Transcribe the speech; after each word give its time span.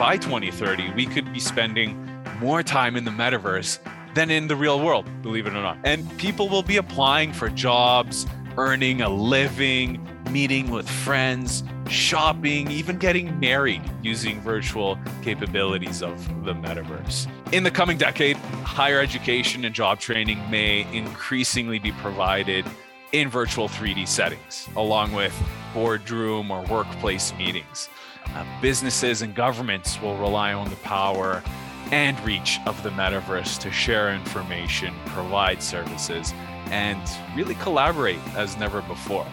by 0.00 0.16
2030, 0.16 0.94
we 0.94 1.04
could 1.04 1.30
be 1.30 1.38
spending 1.38 1.94
more 2.40 2.62
time 2.62 2.96
in 2.96 3.04
the 3.04 3.10
metaverse 3.10 3.78
than 4.14 4.30
in 4.30 4.48
the 4.48 4.56
real 4.56 4.80
world, 4.80 5.06
believe 5.20 5.46
it 5.46 5.50
or 5.50 5.60
not. 5.60 5.76
And 5.84 6.08
people 6.16 6.48
will 6.48 6.62
be 6.62 6.78
applying 6.78 7.34
for 7.34 7.50
jobs, 7.50 8.26
earning 8.56 9.02
a 9.02 9.10
living, 9.10 10.00
meeting 10.30 10.70
with 10.70 10.88
friends, 10.88 11.62
shopping, 11.90 12.70
even 12.70 12.96
getting 12.96 13.38
married 13.38 13.82
using 14.00 14.40
virtual 14.40 14.98
capabilities 15.20 16.02
of 16.02 16.16
the 16.46 16.54
metaverse. 16.54 17.30
In 17.52 17.62
the 17.62 17.70
coming 17.70 17.98
decade, 17.98 18.38
higher 18.64 19.00
education 19.00 19.66
and 19.66 19.74
job 19.74 20.00
training 20.00 20.50
may 20.50 20.90
increasingly 20.96 21.78
be 21.78 21.92
provided 21.92 22.64
in 23.12 23.28
virtual 23.28 23.68
3D 23.68 24.08
settings, 24.08 24.66
along 24.76 25.12
with 25.12 25.34
boardroom 25.74 26.50
or 26.50 26.62
workplace 26.62 27.34
meetings. 27.34 27.90
Uh, 28.34 28.44
businesses 28.62 29.22
and 29.22 29.34
governments 29.34 30.00
will 30.00 30.16
rely 30.16 30.52
on 30.52 30.68
the 30.70 30.76
power 30.76 31.42
and 31.90 32.18
reach 32.24 32.58
of 32.66 32.80
the 32.82 32.90
metaverse 32.90 33.58
to 33.58 33.70
share 33.72 34.14
information, 34.14 34.94
provide 35.06 35.62
services, 35.62 36.32
and 36.66 37.00
really 37.36 37.56
collaborate 37.56 38.20
as 38.36 38.56
never 38.56 38.82
before. 38.82 39.26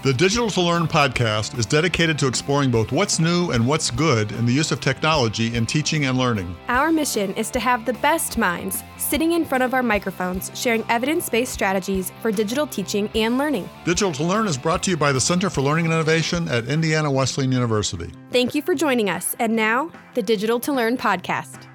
The 0.00 0.14
Digital 0.14 0.48
to 0.50 0.60
Learn 0.60 0.86
podcast 0.86 1.58
is 1.58 1.66
dedicated 1.66 2.20
to 2.20 2.28
exploring 2.28 2.70
both 2.70 2.92
what's 2.92 3.18
new 3.18 3.50
and 3.50 3.66
what's 3.66 3.90
good 3.90 4.30
in 4.30 4.46
the 4.46 4.52
use 4.52 4.70
of 4.70 4.80
technology 4.80 5.56
in 5.56 5.66
teaching 5.66 6.04
and 6.04 6.16
learning. 6.16 6.56
Our 6.68 6.92
mission 6.92 7.34
is 7.34 7.50
to 7.50 7.58
have 7.58 7.84
the 7.84 7.94
best 7.94 8.38
minds 8.38 8.84
sitting 8.96 9.32
in 9.32 9.44
front 9.44 9.64
of 9.64 9.74
our 9.74 9.82
microphones 9.82 10.52
sharing 10.54 10.84
evidence 10.88 11.28
based 11.28 11.52
strategies 11.52 12.12
for 12.22 12.30
digital 12.30 12.64
teaching 12.64 13.10
and 13.16 13.38
learning. 13.38 13.68
Digital 13.84 14.12
to 14.12 14.22
Learn 14.22 14.46
is 14.46 14.56
brought 14.56 14.84
to 14.84 14.92
you 14.92 14.96
by 14.96 15.10
the 15.10 15.20
Center 15.20 15.50
for 15.50 15.62
Learning 15.62 15.86
and 15.86 15.94
Innovation 15.94 16.46
at 16.46 16.68
Indiana 16.68 17.10
Wesleyan 17.10 17.50
University. 17.50 18.12
Thank 18.30 18.54
you 18.54 18.62
for 18.62 18.76
joining 18.76 19.10
us. 19.10 19.34
And 19.40 19.56
now, 19.56 19.90
the 20.14 20.22
Digital 20.22 20.60
to 20.60 20.72
Learn 20.72 20.96
podcast. 20.96 21.66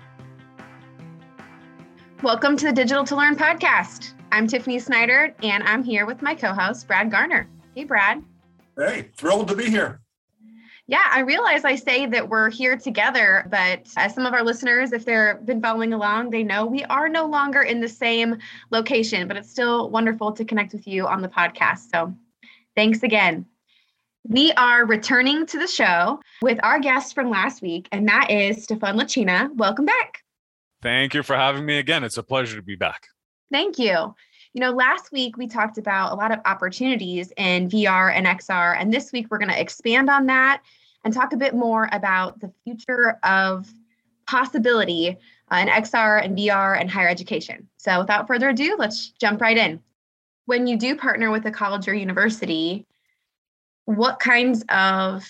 Welcome 2.21 2.55
to 2.55 2.67
the 2.67 2.73
Digital 2.73 3.03
to 3.03 3.17
Learn 3.17 3.35
podcast. 3.35 4.13
I'm 4.31 4.47
Tiffany 4.47 4.79
Snyder, 4.79 5.35
and 5.43 5.61
I'm 5.63 5.83
here 5.83 6.05
with 6.05 6.21
my 6.21 6.35
co 6.35 6.53
host, 6.53 6.87
Brad 6.87 7.11
Garner. 7.11 7.49
Hey, 7.75 7.85
Brad. 7.85 8.23
Hey, 8.77 9.09
thrilled 9.15 9.47
to 9.47 9.55
be 9.55 9.69
here. 9.69 9.99
Yeah, 10.85 11.07
I 11.09 11.21
realize 11.21 11.63
I 11.63 11.75
say 11.75 12.05
that 12.07 12.29
we're 12.29 12.49
here 12.49 12.77
together, 12.77 13.47
but 13.49 13.87
as 13.97 14.13
some 14.13 14.25
of 14.25 14.33
our 14.33 14.43
listeners, 14.43 14.91
if 14.91 15.05
they've 15.05 15.43
been 15.45 15.61
following 15.61 15.93
along, 15.93 16.29
they 16.29 16.43
know 16.43 16.65
we 16.65 16.83
are 16.85 17.07
no 17.07 17.25
longer 17.25 17.61
in 17.61 17.79
the 17.79 17.87
same 17.87 18.37
location, 18.69 19.27
but 19.27 19.37
it's 19.37 19.49
still 19.49 19.89
wonderful 19.89 20.33
to 20.33 20.45
connect 20.45 20.73
with 20.73 20.85
you 20.85 21.07
on 21.07 21.21
the 21.21 21.29
podcast. 21.29 21.89
So 21.91 22.13
thanks 22.75 23.01
again. 23.01 23.45
We 24.27 24.51
are 24.51 24.85
returning 24.85 25.45
to 25.47 25.57
the 25.57 25.67
show 25.67 26.19
with 26.41 26.59
our 26.63 26.79
guest 26.79 27.15
from 27.15 27.29
last 27.29 27.61
week, 27.61 27.87
and 27.91 28.07
that 28.07 28.29
is 28.29 28.67
Stéphane 28.67 28.99
Ličina. 28.99 29.55
Welcome 29.55 29.85
back. 29.85 30.19
Thank 30.81 31.13
you 31.13 31.23
for 31.23 31.35
having 31.35 31.65
me 31.65 31.79
again. 31.79 32.03
It's 32.03 32.17
a 32.17 32.23
pleasure 32.23 32.57
to 32.57 32.61
be 32.61 32.75
back. 32.75 33.07
Thank 33.51 33.79
you. 33.79 34.13
You 34.53 34.59
know, 34.59 34.71
last 34.71 35.11
week 35.11 35.35
we 35.35 35.47
talked 35.47 35.79
about 35.79 36.11
a 36.11 36.15
lot 36.15 36.31
of 36.31 36.39
opportunities 36.45 37.33
in 37.37 37.69
VR 37.69 38.13
and 38.13 38.27
XR, 38.27 38.79
and 38.79 38.93
this 38.93 39.11
week 39.11 39.27
we're 39.31 39.39
going 39.39 39.49
to 39.49 39.59
expand 39.59 40.11
on 40.11 40.27
that 40.27 40.61
and 41.03 41.11
talk 41.11 41.33
a 41.33 41.37
bit 41.37 41.55
more 41.55 41.89
about 41.91 42.39
the 42.39 42.53
future 42.63 43.17
of 43.23 43.67
possibility 44.27 45.17
uh, 45.51 45.55
in 45.55 45.67
XR 45.69 46.23
and 46.23 46.37
VR 46.37 46.79
and 46.79 46.89
higher 46.89 47.09
education. 47.09 47.67
So, 47.77 47.99
without 47.99 48.27
further 48.27 48.49
ado, 48.49 48.75
let's 48.77 49.09
jump 49.19 49.41
right 49.41 49.57
in. 49.57 49.81
When 50.45 50.67
you 50.67 50.77
do 50.77 50.95
partner 50.95 51.31
with 51.31 51.45
a 51.47 51.51
college 51.51 51.87
or 51.87 51.95
university, 51.95 52.85
what 53.85 54.19
kinds 54.19 54.63
of 54.69 55.27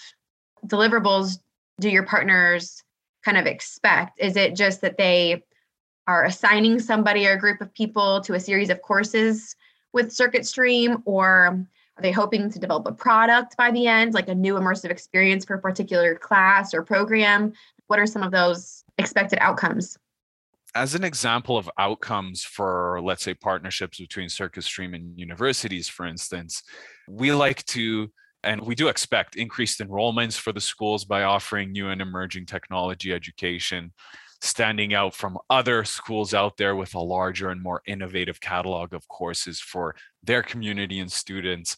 deliverables 0.67 1.39
do 1.79 1.89
your 1.89 2.03
partners 2.03 2.83
kind 3.23 3.37
of 3.37 3.45
expect? 3.45 4.19
Is 4.19 4.35
it 4.35 4.55
just 4.55 4.81
that 4.81 4.97
they 4.97 5.43
are 6.07 6.25
assigning 6.25 6.79
somebody 6.79 7.27
or 7.27 7.33
a 7.33 7.39
group 7.39 7.61
of 7.61 7.73
people 7.73 8.21
to 8.21 8.33
a 8.33 8.39
series 8.39 8.69
of 8.69 8.81
courses 8.81 9.55
with 9.93 10.11
Circuit 10.11 10.45
Stream, 10.45 11.01
or 11.05 11.65
are 11.97 12.01
they 12.01 12.11
hoping 12.11 12.49
to 12.49 12.59
develop 12.59 12.87
a 12.87 12.91
product 12.91 13.55
by 13.57 13.71
the 13.71 13.87
end, 13.87 14.13
like 14.13 14.27
a 14.27 14.35
new 14.35 14.55
immersive 14.55 14.89
experience 14.89 15.45
for 15.45 15.55
a 15.55 15.61
particular 15.61 16.15
class 16.15 16.73
or 16.73 16.83
program? 16.83 17.53
What 17.87 17.99
are 17.99 18.07
some 18.07 18.23
of 18.23 18.31
those 18.31 18.83
expected 18.97 19.39
outcomes? 19.39 19.97
As 20.75 20.95
an 20.95 21.03
example 21.03 21.55
of 21.55 21.69
outcomes 21.77 22.43
for, 22.43 22.99
let's 23.03 23.23
say, 23.23 23.35
partnerships 23.35 23.99
between 23.99 24.27
Circuit 24.27 24.63
Stream 24.63 24.95
and 24.95 25.17
universities, 25.17 25.87
for 25.87 26.07
instance, 26.07 26.63
we 27.07 27.31
like 27.31 27.63
to 27.65 28.11
and 28.45 28.59
we 28.61 28.75
do 28.75 28.89
expect 28.89 29.37
increased 29.37 29.79
enrollments 29.79 30.37
for 30.37 30.51
the 30.51 30.59
schools 30.59 31.05
by 31.05 31.23
offering 31.23 31.71
new 31.71 31.89
and 31.89 32.01
emerging 32.01 32.45
technology 32.45 33.13
education 33.13 33.93
standing 34.43 34.93
out 34.93 35.15
from 35.15 35.37
other 35.49 35.85
schools 35.85 36.33
out 36.33 36.57
there 36.57 36.75
with 36.75 36.93
a 36.95 36.99
larger 36.99 37.49
and 37.49 37.63
more 37.63 37.81
innovative 37.87 38.41
catalog 38.41 38.93
of 38.93 39.07
courses 39.07 39.61
for 39.61 39.95
their 40.21 40.43
community 40.43 40.99
and 40.99 41.09
students 41.09 41.77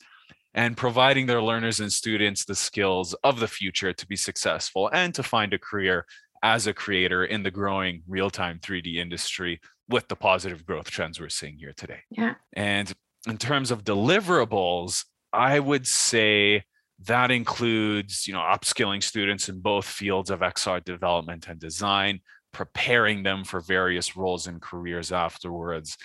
and 0.56 0.76
providing 0.76 1.28
their 1.28 1.44
learners 1.44 1.80
and 1.80 1.94
students 1.94 2.44
the 2.44 2.56
skills 2.56 3.14
of 3.24 3.40
the 3.40 3.48
future 3.48 3.94
to 3.94 4.08
be 4.08 4.16
successful 4.16 4.90
and 4.94 5.14
to 5.14 5.22
find 5.22 5.54
a 5.54 5.60
career 5.60 6.08
as 6.42 6.66
a 6.66 6.74
creator 6.74 7.26
in 7.26 7.44
the 7.44 7.52
growing 7.52 8.02
real-time 8.08 8.58
3D 8.60 8.96
industry 8.96 9.62
with 9.88 10.08
the 10.08 10.16
positive 10.16 10.66
growth 10.66 10.90
trends 10.90 11.20
we're 11.20 11.30
seeing 11.30 11.58
here 11.58 11.74
today. 11.78 12.00
Yeah. 12.10 12.34
And 12.54 12.92
in 13.28 13.38
terms 13.38 13.70
of 13.70 13.84
deliverables, 13.84 15.06
I 15.32 15.60
would 15.60 15.86
say 15.86 16.64
that 17.04 17.30
includes, 17.30 18.26
you 18.26 18.34
know, 18.34 18.40
upskilling 18.40 19.04
students 19.04 19.50
in 19.50 19.60
both 19.60 19.86
fields 19.86 20.32
of 20.32 20.40
XR 20.40 20.84
development 20.84 21.48
and 21.48 21.60
design, 21.60 22.22
preparing 22.56 23.22
them 23.22 23.44
for 23.44 23.60
various 23.60 24.16
roles 24.16 24.48
and 24.48 24.62
careers 24.62 25.12
afterwards, 25.12 25.98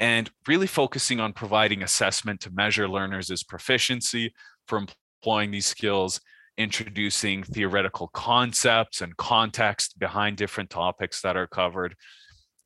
and 0.00 0.28
really 0.48 0.66
focusing 0.66 1.20
on 1.20 1.32
providing 1.32 1.80
assessment 1.84 2.40
to 2.40 2.50
measure 2.50 2.88
learners' 2.88 3.44
proficiency 3.44 4.34
for 4.66 4.78
employing 4.78 5.52
these 5.52 5.66
skills, 5.66 6.20
introducing 6.58 7.44
theoretical 7.44 8.08
concepts 8.08 9.00
and 9.00 9.16
context 9.16 9.96
behind 10.00 10.36
different 10.36 10.70
topics 10.70 11.22
that 11.22 11.36
are 11.36 11.46
covered, 11.46 11.94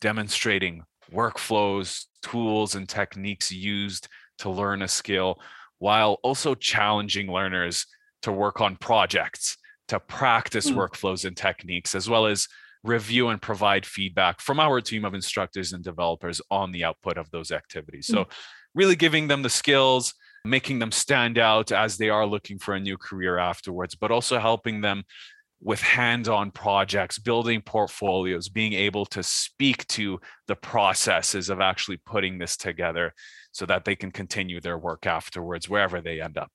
demonstrating 0.01 0.83
workflows, 1.13 2.07
tools, 2.23 2.75
and 2.75 2.89
techniques 2.89 3.53
used 3.53 4.09
to 4.39 4.49
learn 4.49 4.81
a 4.81 4.89
skill, 4.89 5.39
while 5.79 6.15
also 6.23 6.55
challenging 6.55 7.31
learners 7.31 7.85
to 8.23 8.33
work 8.33 8.63
on 8.63 8.77
projects, 8.77 9.59
to 9.89 10.01
practice 10.01 10.71
mm. 10.71 10.77
workflows 10.77 11.27
and 11.27 11.37
techniques, 11.37 11.95
as 11.95 12.09
well 12.09 12.25
as 12.25 12.49
review 12.87 13.29
and 13.29 13.41
provide 13.41 13.85
feedback 13.85 14.41
from 14.41 14.61
our 14.61 14.81
team 14.81 15.05
of 15.05 15.15
instructors 15.15 15.73
and 15.73 15.83
developers 15.83 16.41
on 16.51 16.73
the 16.73 16.85
output 16.85 17.19
of 17.19 17.31
those 17.31 17.51
activities. 17.51 18.07
So, 18.07 18.25
mm. 18.25 18.31
really 18.75 18.97
giving 18.97 19.29
them 19.29 19.43
the 19.43 19.51
skills, 19.51 20.15
making 20.45 20.79
them 20.79 20.93
stand 20.93 21.39
out 21.39 21.73
as 21.73 21.97
they 21.97 22.09
are 22.09 22.27
looking 22.27 22.59
for 22.59 22.75
a 22.75 22.81
new 22.81 22.97
career 22.97 23.39
afterwards, 23.39 23.95
but 23.95 24.11
also 24.11 24.39
helping 24.39 24.81
them 24.81 25.05
with 25.61 25.81
hands 25.81 26.29
on 26.29 26.51
projects, 26.51 27.19
building 27.19 27.63
portfolios, 27.63 28.49
being 28.49 28.75
able 28.75 29.07
to 29.07 29.23
speak 29.23 29.87
to 29.89 30.21
the 30.47 30.57
processes 30.57 31.49
of 31.49 31.61
actually 31.61 31.97
putting 32.05 32.39
this 32.39 32.57
together 32.57 33.13
so 33.53 33.65
that 33.65 33.85
they 33.85 33.97
can 33.97 34.11
continue 34.11 34.61
their 34.61 34.77
work 34.77 35.07
afterwards, 35.07 35.69
wherever 35.69 36.01
they 36.01 36.21
end 36.21 36.37
up. 36.37 36.53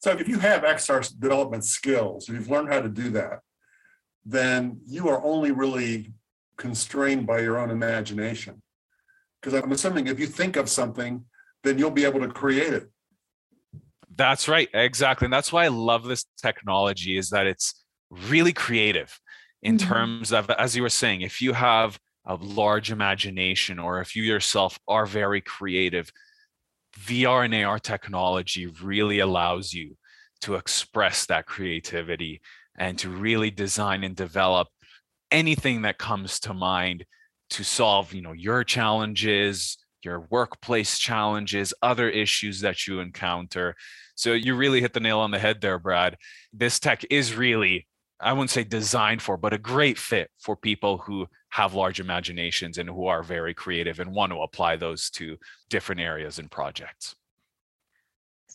So, 0.00 0.10
if 0.12 0.28
you 0.28 0.38
have 0.38 0.62
XR 0.62 1.18
development 1.20 1.64
skills, 1.64 2.28
if 2.28 2.34
you've 2.34 2.50
learned 2.50 2.72
how 2.72 2.80
to 2.80 2.88
do 2.88 3.10
that, 3.10 3.40
then 4.24 4.80
you 4.86 5.08
are 5.08 5.22
only 5.24 5.50
really 5.50 6.12
constrained 6.56 7.26
by 7.26 7.40
your 7.40 7.58
own 7.58 7.70
imagination. 7.70 8.62
Because 9.40 9.54
I'm 9.54 9.72
assuming 9.72 10.06
if 10.06 10.20
you 10.20 10.26
think 10.26 10.56
of 10.56 10.68
something, 10.68 11.24
then 11.64 11.78
you'll 11.78 11.90
be 11.90 12.04
able 12.04 12.20
to 12.20 12.28
create 12.28 12.72
it. 12.72 12.90
That's 14.14 14.48
right. 14.48 14.68
Exactly. 14.74 15.24
And 15.24 15.32
that's 15.32 15.52
why 15.52 15.64
I 15.64 15.68
love 15.68 16.04
this 16.04 16.26
technology 16.40 17.16
is 17.16 17.30
that 17.30 17.46
it's 17.46 17.82
really 18.10 18.52
creative 18.52 19.18
in 19.62 19.78
mm-hmm. 19.78 19.88
terms 19.88 20.32
of, 20.32 20.50
as 20.50 20.76
you 20.76 20.82
were 20.82 20.90
saying, 20.90 21.22
if 21.22 21.40
you 21.40 21.54
have 21.54 21.98
a 22.26 22.34
large 22.34 22.90
imagination 22.90 23.78
or 23.78 24.00
if 24.00 24.14
you 24.14 24.22
yourself 24.22 24.78
are 24.86 25.06
very 25.06 25.40
creative, 25.40 26.10
VR 26.98 27.46
and 27.46 27.54
AR 27.54 27.78
technology 27.78 28.66
really 28.66 29.20
allows 29.20 29.72
you 29.72 29.96
to 30.42 30.54
express 30.54 31.26
that 31.26 31.46
creativity 31.46 32.40
and 32.78 32.98
to 32.98 33.10
really 33.10 33.50
design 33.50 34.04
and 34.04 34.16
develop 34.16 34.68
anything 35.30 35.82
that 35.82 35.98
comes 35.98 36.40
to 36.40 36.54
mind 36.54 37.04
to 37.50 37.64
solve 37.64 38.12
you 38.12 38.22
know 38.22 38.32
your 38.32 38.64
challenges 38.64 39.76
your 40.02 40.26
workplace 40.30 40.98
challenges 40.98 41.74
other 41.82 42.08
issues 42.08 42.60
that 42.60 42.86
you 42.86 43.00
encounter. 43.00 43.74
So 44.14 44.32
you 44.32 44.54
really 44.54 44.80
hit 44.80 44.92
the 44.92 45.00
nail 45.00 45.18
on 45.20 45.30
the 45.30 45.38
head 45.38 45.60
there 45.60 45.78
brad. 45.78 46.16
This 46.52 46.78
tech 46.78 47.04
is 47.10 47.34
really 47.34 47.86
i 48.22 48.32
wouldn't 48.32 48.50
say 48.50 48.62
designed 48.62 49.22
for 49.22 49.36
but 49.36 49.54
a 49.54 49.58
great 49.58 49.96
fit 49.96 50.30
for 50.38 50.54
people 50.54 50.98
who 50.98 51.26
have 51.48 51.74
large 51.74 52.00
imaginations 52.00 52.76
and 52.78 52.88
who 52.88 53.06
are 53.06 53.22
very 53.22 53.54
creative 53.54 53.98
and 53.98 54.12
want 54.12 54.30
to 54.30 54.42
apply 54.42 54.76
those 54.76 55.10
to 55.10 55.36
different 55.70 56.00
areas 56.00 56.38
and 56.38 56.50
projects 56.50 57.16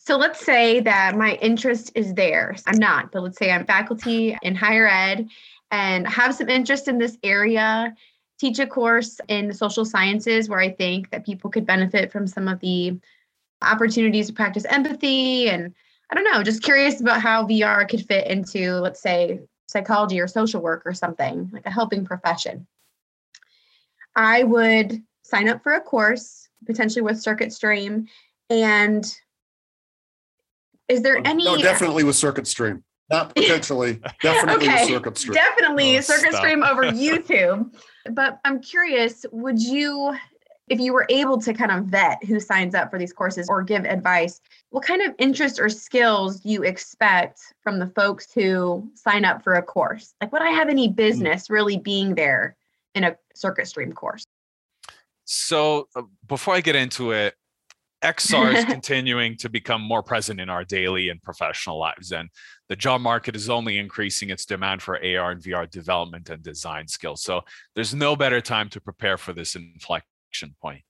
So 0.05 0.17
let's 0.17 0.45
say 0.45 0.81
that 0.81 1.17
my 1.17 1.33
interest 1.41 1.91
is 1.95 2.13
there. 2.13 2.55
I'm 2.67 2.77
not, 2.77 3.11
but 3.11 3.23
let's 3.23 3.39
say 3.39 3.51
I'm 3.51 3.65
faculty 3.65 4.37
in 4.43 4.53
higher 4.53 4.87
ed 4.87 5.27
and 5.71 6.07
have 6.07 6.35
some 6.35 6.47
interest 6.47 6.87
in 6.87 6.99
this 6.99 7.17
area, 7.23 7.91
teach 8.39 8.59
a 8.59 8.67
course 8.67 9.19
in 9.29 9.47
the 9.47 9.53
social 9.55 9.83
sciences 9.83 10.47
where 10.47 10.59
I 10.59 10.69
think 10.69 11.09
that 11.09 11.25
people 11.25 11.49
could 11.49 11.65
benefit 11.65 12.11
from 12.11 12.27
some 12.27 12.47
of 12.47 12.59
the 12.59 12.99
opportunities 13.63 14.27
to 14.27 14.33
practice 14.33 14.65
empathy 14.65 15.49
and 15.49 15.73
I 16.11 16.13
don't 16.13 16.31
know, 16.31 16.43
just 16.43 16.61
curious 16.61 17.01
about 17.01 17.19
how 17.19 17.47
VR 17.47 17.89
could 17.89 18.05
fit 18.05 18.27
into, 18.27 18.73
let's 18.73 19.01
say, 19.01 19.39
psychology 19.67 20.19
or 20.19 20.27
social 20.27 20.61
work 20.61 20.83
or 20.85 20.93
something, 20.93 21.49
like 21.51 21.65
a 21.65 21.71
helping 21.71 22.05
profession. 22.05 22.67
I 24.15 24.43
would 24.43 25.01
sign 25.23 25.49
up 25.49 25.63
for 25.63 25.73
a 25.73 25.81
course, 25.81 26.47
potentially 26.67 27.01
with 27.01 27.19
Circuit 27.19 27.51
Stream. 27.51 28.07
And 28.51 29.03
is 30.89 31.01
there 31.01 31.21
any? 31.25 31.43
No, 31.45 31.57
definitely 31.57 32.03
with 32.03 32.15
Circuit 32.15 32.47
Stream. 32.47 32.83
Not 33.09 33.35
potentially, 33.35 33.99
definitely 34.21 34.67
Okay, 34.67 34.81
with 34.81 34.89
Circuit 34.89 35.17
Stream. 35.17 35.33
Definitely 35.35 35.97
Oh, 35.97 36.01
Circuit 36.01 36.31
stop. 36.31 36.41
Stream 36.41 36.63
over 36.63 36.83
YouTube. 36.85 37.73
But 38.11 38.39
I'm 38.45 38.59
curious, 38.61 39.25
would 39.31 39.59
you, 39.61 40.15
if 40.69 40.79
you 40.79 40.91
were 40.93 41.05
able 41.09 41.39
to 41.41 41.53
kind 41.53 41.71
of 41.71 41.85
vet 41.85 42.23
who 42.23 42.39
signs 42.39 42.73
up 42.73 42.89
for 42.89 42.97
these 42.97 43.13
courses 43.13 43.47
or 43.49 43.61
give 43.61 43.85
advice, 43.85 44.41
what 44.71 44.83
kind 44.83 45.01
of 45.03 45.13
interest 45.19 45.59
or 45.59 45.69
skills 45.69 46.39
do 46.39 46.49
you 46.49 46.63
expect 46.63 47.39
from 47.61 47.77
the 47.79 47.87
folks 47.87 48.31
who 48.33 48.89
sign 48.95 49.23
up 49.23 49.43
for 49.43 49.53
a 49.53 49.61
course? 49.61 50.15
Like, 50.19 50.31
would 50.31 50.41
I 50.41 50.49
have 50.49 50.69
any 50.69 50.87
business 50.87 51.49
really 51.49 51.77
being 51.77 52.15
there 52.15 52.55
in 52.95 53.03
a 53.03 53.15
Circuit 53.35 53.67
Stream 53.67 53.93
course? 53.93 54.25
So 55.25 55.87
uh, 55.95 56.03
before 56.27 56.53
I 56.55 56.61
get 56.61 56.75
into 56.75 57.11
it, 57.11 57.35
XR 58.05 58.53
is 58.53 58.65
continuing 58.75 59.35
to 59.37 59.49
become 59.49 59.81
more 59.81 60.03
present 60.03 60.39
in 60.39 60.49
our 60.49 60.63
daily 60.63 61.09
and 61.09 61.21
professional 61.21 61.79
lives. 61.79 62.11
And 62.11 62.29
the 62.69 62.75
job 62.75 63.01
market 63.01 63.35
is 63.35 63.49
only 63.49 63.77
increasing 63.77 64.29
its 64.29 64.45
demand 64.45 64.81
for 64.81 64.95
AR 64.95 65.31
and 65.31 65.41
VR 65.41 65.69
development 65.69 66.29
and 66.29 66.43
design 66.43 66.87
skills. 66.87 67.23
So 67.23 67.41
there's 67.73 67.93
no 67.93 68.15
better 68.15 68.41
time 68.41 68.69
to 68.69 68.81
prepare 68.81 69.17
for 69.17 69.33
this 69.33 69.55
inflection 69.55 70.55
point. 70.61 70.81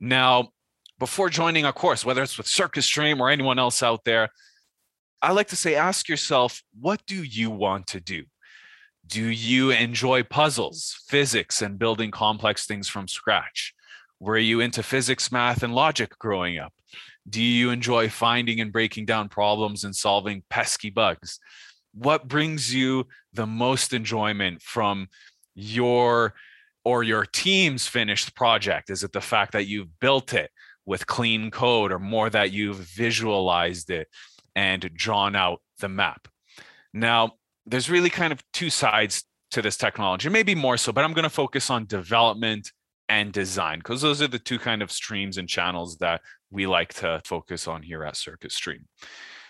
Now, 0.00 0.50
before 0.98 1.30
joining 1.30 1.64
a 1.64 1.72
course, 1.72 2.04
whether 2.04 2.22
it's 2.22 2.36
with 2.36 2.46
Circuit 2.46 2.82
Stream 2.82 3.20
or 3.20 3.30
anyone 3.30 3.58
else 3.58 3.82
out 3.82 4.04
there, 4.04 4.28
I 5.22 5.32
like 5.32 5.48
to 5.48 5.56
say 5.56 5.74
ask 5.74 6.08
yourself, 6.08 6.62
what 6.78 7.00
do 7.06 7.22
you 7.22 7.50
want 7.50 7.86
to 7.88 8.00
do? 8.00 8.24
Do 9.06 9.24
you 9.24 9.70
enjoy 9.70 10.22
puzzles, 10.22 11.02
physics, 11.08 11.62
and 11.62 11.78
building 11.78 12.10
complex 12.10 12.66
things 12.66 12.88
from 12.88 13.08
scratch? 13.08 13.74
Were 14.20 14.38
you 14.38 14.60
into 14.60 14.82
physics, 14.82 15.32
math, 15.32 15.62
and 15.62 15.74
logic 15.74 16.18
growing 16.18 16.58
up? 16.58 16.74
Do 17.28 17.42
you 17.42 17.70
enjoy 17.70 18.10
finding 18.10 18.60
and 18.60 18.72
breaking 18.72 19.06
down 19.06 19.28
problems 19.30 19.84
and 19.84 19.96
solving 19.96 20.42
pesky 20.50 20.90
bugs? 20.90 21.40
What 21.94 22.28
brings 22.28 22.72
you 22.72 23.08
the 23.32 23.46
most 23.46 23.92
enjoyment 23.94 24.60
from 24.62 25.08
your 25.54 26.34
or 26.84 27.02
your 27.02 27.24
team's 27.24 27.86
finished 27.86 28.34
project? 28.34 28.90
Is 28.90 29.02
it 29.02 29.12
the 29.12 29.20
fact 29.20 29.52
that 29.52 29.66
you've 29.66 29.98
built 30.00 30.34
it 30.34 30.50
with 30.84 31.06
clean 31.06 31.50
code 31.50 31.90
or 31.90 31.98
more 31.98 32.28
that 32.30 32.52
you've 32.52 32.76
visualized 32.76 33.90
it 33.90 34.08
and 34.54 34.90
drawn 34.94 35.34
out 35.34 35.60
the 35.78 35.88
map? 35.88 36.28
Now, 36.92 37.32
there's 37.66 37.90
really 37.90 38.10
kind 38.10 38.32
of 38.32 38.42
two 38.52 38.70
sides 38.70 39.24
to 39.52 39.62
this 39.62 39.76
technology, 39.76 40.28
maybe 40.28 40.54
more 40.54 40.76
so, 40.76 40.92
but 40.92 41.04
I'm 41.04 41.12
going 41.12 41.24
to 41.24 41.30
focus 41.30 41.70
on 41.70 41.86
development 41.86 42.70
and 43.10 43.32
design 43.32 43.80
because 43.80 44.00
those 44.00 44.22
are 44.22 44.28
the 44.28 44.38
two 44.38 44.58
kind 44.58 44.80
of 44.80 44.90
streams 44.90 45.36
and 45.36 45.48
channels 45.48 45.98
that 45.98 46.22
we 46.50 46.66
like 46.66 46.94
to 46.94 47.20
focus 47.24 47.68
on 47.68 47.82
here 47.82 48.04
at 48.04 48.16
Circuit 48.16 48.52
Stream. 48.52 48.86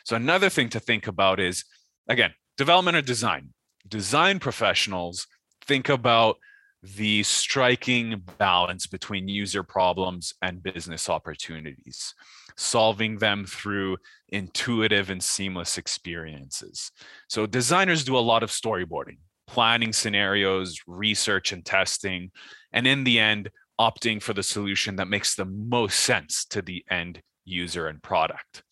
So 0.04 0.16
another 0.16 0.48
thing 0.48 0.70
to 0.70 0.80
think 0.80 1.06
about 1.06 1.38
is 1.38 1.64
again, 2.08 2.32
development 2.56 2.96
or 2.96 3.02
design. 3.02 3.50
Design 3.86 4.40
professionals 4.40 5.26
think 5.66 5.88
about 5.88 6.36
the 6.82 7.22
striking 7.22 8.22
balance 8.38 8.86
between 8.86 9.28
user 9.28 9.62
problems 9.62 10.32
and 10.40 10.62
business 10.62 11.10
opportunities, 11.10 12.14
solving 12.56 13.18
them 13.18 13.44
through 13.44 13.98
intuitive 14.30 15.10
and 15.10 15.22
seamless 15.22 15.76
experiences. 15.76 16.90
So 17.28 17.46
designers 17.46 18.04
do 18.04 18.16
a 18.16 18.18
lot 18.18 18.42
of 18.42 18.50
storyboarding, 18.50 19.18
planning 19.50 19.93
scenarios, 19.93 20.79
research 20.87 21.50
and 21.50 21.64
testing, 21.64 22.31
and 22.73 22.87
in 22.87 23.02
the 23.02 23.19
end, 23.19 23.50
opting 23.81 24.23
for 24.23 24.32
the 24.32 24.44
solution 24.44 24.94
that 24.97 25.08
makes 25.08 25.35
the 25.35 25.44
most 25.44 25.99
sense 25.99 26.44
to 26.44 26.62
the 26.62 26.85
end 26.88 27.20
user 27.44 27.88
and 27.88 28.00
product. 28.00 28.62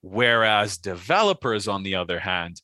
Whereas 0.00 0.78
developers, 0.78 1.68
on 1.68 1.84
the 1.84 1.94
other 1.94 2.18
hand, 2.18 2.60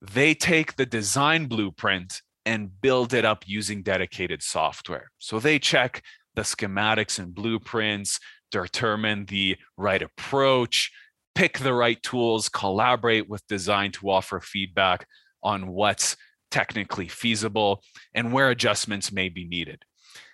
they 0.00 0.34
take 0.34 0.74
the 0.74 0.86
design 0.86 1.46
blueprint 1.46 2.22
and 2.44 2.80
build 2.80 3.14
it 3.14 3.24
up 3.24 3.44
using 3.46 3.82
dedicated 3.82 4.42
software. 4.42 5.12
So 5.18 5.38
they 5.38 5.60
check 5.60 6.02
the 6.34 6.42
schematics 6.42 7.20
and 7.20 7.32
blueprints, 7.32 8.18
determine 8.50 9.26
the 9.26 9.56
right 9.76 10.02
approach, 10.02 10.90
pick 11.36 11.58
the 11.58 11.74
right 11.74 12.02
tools, 12.02 12.48
collaborate 12.48 13.28
with 13.28 13.46
design 13.46 13.92
to 13.92 14.10
offer 14.10 14.40
feedback 14.40 15.06
on 15.42 15.68
what's 15.68 16.16
technically 16.50 17.08
feasible 17.08 17.82
and 18.14 18.32
where 18.32 18.50
adjustments 18.50 19.12
may 19.12 19.28
be 19.28 19.46
needed. 19.46 19.84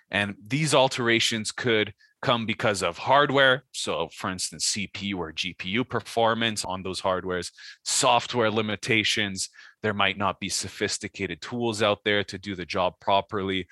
And 0.09 0.35
these 0.41 0.73
alterations 0.73 1.51
could 1.51 1.93
come 2.21 2.45
because 2.45 2.81
of 2.81 2.97
hardware. 2.97 3.63
So, 3.73 4.09
for 4.13 4.29
instance, 4.29 4.73
CPU 4.73 5.17
or 5.17 5.33
GPU 5.33 5.87
performance 5.87 6.65
on 6.65 6.81
those 6.81 7.01
hardwares, 7.01 7.51
software 7.83 8.49
limitations. 8.49 9.49
There 9.83 9.93
might 9.93 10.17
not 10.17 10.39
be 10.39 10.49
sophisticated 10.49 11.41
tools 11.41 11.83
out 11.83 11.99
there 12.03 12.23
to 12.25 12.37
do 12.37 12.55
the 12.55 12.65
job 12.65 12.93
properly, 12.99 13.67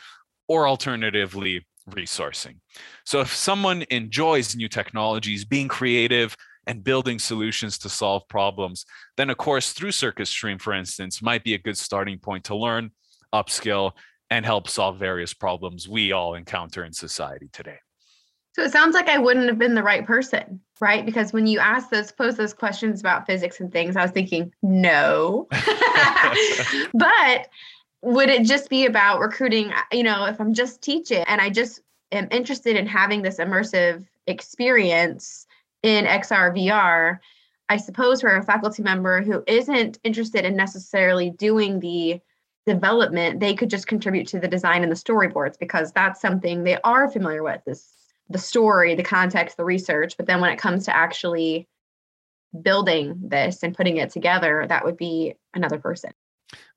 or 0.47 0.67
alternatively, 0.67 1.65
resourcing. 1.89 2.57
So, 3.05 3.21
if 3.21 3.33
someone 3.33 3.85
enjoys 3.89 4.55
new 4.55 4.69
technologies, 4.69 5.45
being 5.45 5.67
creative, 5.67 6.35
and 6.67 6.83
building 6.83 7.19
solutions 7.19 7.77
to 7.79 7.89
solve 7.89 8.27
problems, 8.27 8.85
then 9.17 9.29
a 9.29 9.35
course 9.35 9.73
through 9.73 9.91
Circuit 9.91 10.27
Stream, 10.27 10.57
for 10.57 10.73
instance, 10.73 11.21
might 11.21 11.43
be 11.43 11.53
a 11.53 11.59
good 11.59 11.77
starting 11.77 12.17
point 12.17 12.45
to 12.45 12.55
learn, 12.55 12.91
upskill, 13.33 13.91
and 14.29 14.45
help 14.45 14.69
solve 14.69 14.97
various 14.97 15.33
problems 15.33 15.87
we 15.87 16.11
all 16.11 16.33
encounter 16.33 16.83
in 16.83 16.93
society 16.93 17.49
today. 17.51 17.77
So 18.55 18.63
it 18.63 18.71
sounds 18.71 18.95
like 18.95 19.09
I 19.09 19.17
wouldn't 19.17 19.49
have 19.49 19.59
been 19.59 19.75
the 19.75 19.83
right 19.83 20.05
person, 20.05 20.61
right? 20.79 21.05
Because 21.05 21.33
when 21.33 21.45
you 21.45 21.59
asked 21.59 21.91
those, 21.91 22.13
pose 22.13 22.37
those 22.37 22.53
questions 22.53 23.01
about 23.01 23.25
physics 23.25 23.59
and 23.59 23.69
things, 23.69 23.97
I 23.97 24.01
was 24.01 24.11
thinking, 24.11 24.53
no. 24.63 25.47
but 26.93 27.49
would 28.01 28.29
it 28.29 28.45
just 28.45 28.69
be 28.69 28.85
about 28.85 29.19
recruiting? 29.19 29.73
You 29.91 30.03
know, 30.03 30.23
if 30.25 30.39
I'm 30.39 30.53
just 30.53 30.81
teaching 30.81 31.25
and 31.27 31.41
I 31.41 31.49
just 31.49 31.81
am 32.13 32.29
interested 32.31 32.77
in 32.77 32.87
having 32.87 33.21
this 33.21 33.39
immersive 33.39 34.05
experience 34.25 35.44
in 35.85 36.05
XR 36.05 36.51
VR, 36.57 37.19
I 37.69 37.77
suppose 37.77 38.21
for 38.21 38.35
a 38.35 38.43
faculty 38.43 38.81
member 38.81 39.21
who 39.21 39.43
isn't 39.45 39.99
interested 40.03 40.43
in 40.43 40.55
necessarily 40.55 41.29
doing 41.29 41.79
the 41.79 42.19
development, 42.65 43.39
they 43.39 43.53
could 43.53 43.69
just 43.69 43.85
contribute 43.85 44.27
to 44.29 44.39
the 44.39 44.47
design 44.47 44.81
and 44.81 44.91
the 44.91 44.95
storyboards 44.95 45.59
because 45.59 45.91
that's 45.91 46.19
something 46.19 46.63
they 46.63 46.79
are 46.83 47.09
familiar 47.09 47.43
with 47.43 47.61
this 47.65 47.91
the 48.27 48.39
story, 48.39 48.95
the 48.95 49.03
context, 49.03 49.55
the 49.55 49.63
research. 49.63 50.17
But 50.17 50.25
then 50.25 50.41
when 50.41 50.51
it 50.51 50.57
comes 50.57 50.85
to 50.85 50.95
actually 50.95 51.67
building 52.59 53.19
this 53.21 53.61
and 53.61 53.75
putting 53.75 53.97
it 53.97 54.09
together, 54.09 54.65
that 54.67 54.83
would 54.83 54.97
be 54.97 55.35
another 55.53 55.77
person. 55.77 56.11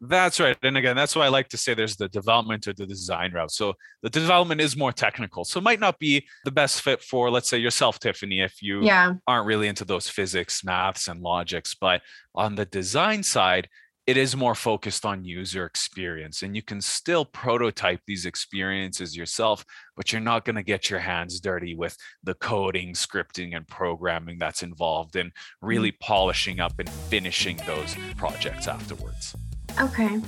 That's 0.00 0.40
right. 0.40 0.56
And 0.62 0.76
again, 0.76 0.96
that's 0.96 1.14
why 1.14 1.26
I 1.26 1.28
like 1.28 1.48
to 1.48 1.56
say 1.56 1.74
there's 1.74 1.96
the 1.96 2.08
development 2.08 2.66
or 2.66 2.72
the 2.72 2.86
design 2.86 3.32
route. 3.32 3.50
So 3.50 3.74
the 4.02 4.10
development 4.10 4.60
is 4.60 4.76
more 4.76 4.92
technical. 4.92 5.44
So 5.44 5.58
it 5.58 5.64
might 5.64 5.80
not 5.80 5.98
be 5.98 6.26
the 6.44 6.50
best 6.50 6.82
fit 6.82 7.02
for, 7.02 7.30
let's 7.30 7.48
say, 7.48 7.58
yourself, 7.58 7.98
Tiffany, 7.98 8.40
if 8.40 8.62
you 8.62 8.82
Yeah. 8.82 9.14
aren't 9.26 9.46
really 9.46 9.68
into 9.68 9.84
those 9.84 10.08
physics, 10.08 10.64
maths, 10.64 11.08
and 11.08 11.20
logics. 11.20 11.74
But 11.74 12.02
on 12.34 12.54
the 12.54 12.64
design 12.64 13.22
side, 13.22 13.68
it 14.06 14.16
is 14.16 14.34
more 14.34 14.54
focused 14.54 15.04
on 15.04 15.22
user 15.22 15.66
experience. 15.66 16.42
And 16.42 16.56
you 16.56 16.62
can 16.62 16.80
still 16.80 17.26
prototype 17.26 18.00
these 18.06 18.24
experiences 18.24 19.14
yourself, 19.14 19.66
but 19.96 20.10
you're 20.12 20.22
not 20.22 20.46
going 20.46 20.56
to 20.56 20.62
get 20.62 20.88
your 20.88 21.00
hands 21.00 21.40
dirty 21.40 21.74
with 21.74 21.94
the 22.22 22.32
coding, 22.32 22.94
scripting, 22.94 23.54
and 23.54 23.68
programming 23.68 24.38
that's 24.38 24.62
involved 24.62 25.16
in 25.16 25.30
really 25.60 25.92
mm. 25.92 26.00
polishing 26.00 26.58
up 26.58 26.72
and 26.78 26.88
finishing 26.88 27.58
those 27.66 27.94
projects 28.16 28.66
afterwards. 28.66 29.36
Okay. 29.80 30.18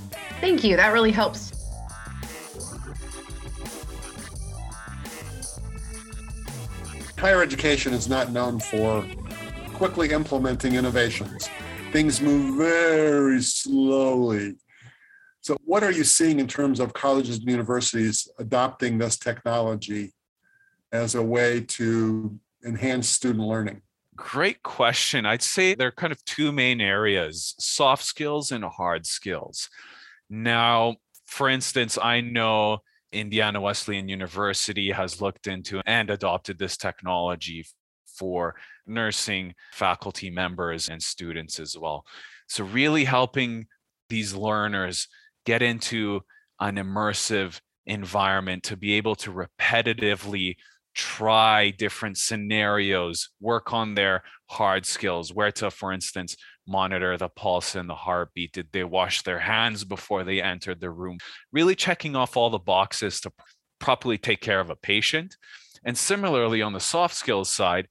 Thank 0.40 0.62
you. 0.62 0.76
That 0.76 0.92
really 0.92 1.11
helps. 1.11 1.52
Higher 7.19 7.42
education 7.42 7.92
is 7.92 8.09
not 8.09 8.33
known 8.33 8.61
for 8.61 9.04
quickly 9.75 10.11
implementing 10.11 10.75
innovations. 10.75 11.50
Things 11.92 12.21
move 12.21 12.57
very 12.57 13.42
slowly. 13.42 14.57
So, 15.40 15.57
what 15.64 15.83
are 15.83 15.90
you 15.90 16.04
seeing 16.04 16.38
in 16.38 16.47
terms 16.47 16.80
of 16.80 16.92
colleges 16.92 17.38
and 17.38 17.49
universities 17.49 18.28
adopting 18.38 18.99
this 18.99 19.19
technology 19.19 20.12
as 20.92 21.14
a 21.14 21.23
way 21.23 21.62
to 21.62 22.38
enhance 22.64 23.09
student 23.09 23.45
learning? 23.45 23.83
Great 24.21 24.62
question. 24.62 25.25
I'd 25.25 25.43
say 25.43 25.75
there 25.75 25.89
are 25.89 25.93
kind 25.93 26.12
of 26.12 26.23
two 26.27 26.53
main 26.53 26.81
areas 26.81 27.55
soft 27.59 28.05
skills 28.05 28.53
and 28.53 28.62
hard 28.62 29.07
skills. 29.07 29.71
Now, 30.29 30.97
for 31.27 31.49
instance, 31.49 31.97
I 31.97 32.21
know 32.21 32.81
Indiana 33.12 33.62
Wesleyan 33.62 34.11
University 34.11 34.91
has 34.91 35.23
looked 35.23 35.47
into 35.47 35.81
and 35.87 36.11
adopted 36.11 36.59
this 36.59 36.77
technology 36.77 37.65
for 38.05 38.57
nursing 38.87 39.55
faculty 39.73 40.29
members 40.29 40.91
and 40.91 41.03
students 41.03 41.59
as 41.59 41.77
well. 41.77 42.05
So, 42.47 42.65
really 42.65 43.05
helping 43.05 43.69
these 44.11 44.35
learners 44.35 45.09
get 45.47 45.62
into 45.62 46.21
an 46.61 46.77
immersive 46.77 47.59
environment 47.87 48.65
to 48.65 48.77
be 48.77 48.93
able 48.93 49.17
to 49.17 49.33
repetitively 49.33 50.57
try 50.94 51.70
different 51.70 52.18
scenarios, 52.18 53.30
work 53.40 53.73
on 53.73 53.94
their 53.94 54.23
hard 54.47 54.85
skills, 54.87 55.32
where 55.32 55.52
to, 55.52 55.70
for 55.70 55.92
instance, 55.92 56.37
monitor 56.66 57.16
the 57.16 57.28
pulse 57.28 57.75
and 57.75 57.88
the 57.88 57.94
heartbeat. 57.94 58.52
Did 58.52 58.68
they 58.73 58.85
wash 58.85 59.23
their 59.23 59.38
hands 59.38 59.85
before 59.85 60.25
they 60.25 60.42
entered 60.42 60.80
the 60.80 60.90
room? 60.90 61.18
Really 61.52 61.75
checking 61.75 62.16
off 62.16 62.37
all 62.37 62.50
the 62.50 62.59
boxes 62.59 63.20
to 63.23 63.32
properly 63.78 64.18
take 64.18 64.40
care 64.40 64.61
of 64.61 64.70
a 64.70 64.76
patient. 64.76 65.37
And 65.85 65.97
similarly, 65.97 66.62
on 66.62 66.73
the 66.73 66.80
soft 66.80 67.14
skills 67.14 67.50
side, 67.50 67.88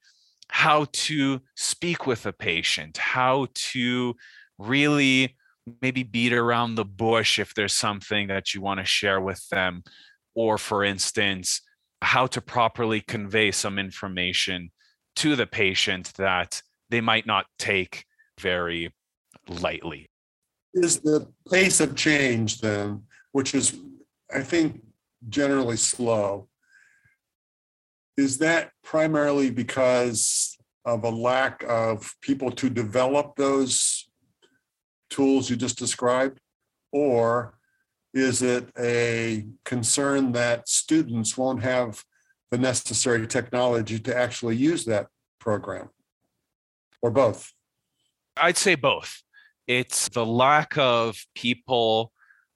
how 0.49 0.87
to 0.91 1.41
speak 1.55 2.07
with 2.07 2.25
a 2.25 2.33
patient, 2.33 2.97
how 2.97 3.47
to 3.53 4.15
really 4.57 5.35
maybe 5.81 6.03
beat 6.03 6.33
around 6.33 6.75
the 6.75 6.85
bush 6.85 7.39
if 7.39 7.53
there's 7.53 7.73
something 7.73 8.27
that 8.27 8.53
you 8.53 8.61
want 8.61 8.79
to 8.79 8.85
share 8.85 9.21
with 9.21 9.47
them. 9.49 9.83
Or, 10.35 10.57
for 10.57 10.83
instance, 10.83 11.61
how 12.01 12.27
to 12.27 12.41
properly 12.41 13.01
convey 13.01 13.51
some 13.51 13.77
information 13.77 14.71
to 15.17 15.35
the 15.35 15.47
patient 15.47 16.13
that 16.17 16.61
they 16.89 17.01
might 17.01 17.25
not 17.25 17.45
take 17.57 18.05
very 18.39 18.93
lightly. 19.47 20.09
Is 20.73 20.99
the 20.99 21.27
pace 21.51 21.79
of 21.79 21.95
change 21.95 22.61
then, 22.61 23.03
which 23.31 23.53
is, 23.53 23.77
I 24.33 24.41
think, 24.41 24.81
generally 25.27 25.77
slow, 25.77 26.47
is 28.17 28.37
that 28.39 28.71
primarily 28.83 29.49
because 29.49 30.57
of 30.85 31.03
a 31.03 31.09
lack 31.09 31.63
of 31.67 32.13
people 32.21 32.51
to 32.51 32.69
develop 32.69 33.35
those 33.35 34.09
tools 35.09 35.49
you 35.49 35.55
just 35.55 35.77
described? 35.77 36.39
Or 36.91 37.58
is 38.13 38.41
it 38.41 38.69
a 38.77 39.45
concern 39.65 40.31
that 40.31 40.67
students 40.67 41.37
won't 41.37 41.61
have 41.61 42.03
the 42.51 42.57
necessary 42.57 43.27
technology 43.27 43.99
to 43.99 44.15
actually 44.15 44.55
use 44.55 44.85
that 44.85 45.07
program? 45.39 45.89
Or 47.01 47.11
both? 47.11 47.53
I'd 48.35 48.57
say 48.57 48.75
both. 48.75 49.21
It's 49.67 50.09
the 50.09 50.25
lack 50.25 50.77
of 50.77 51.17
people 51.35 52.11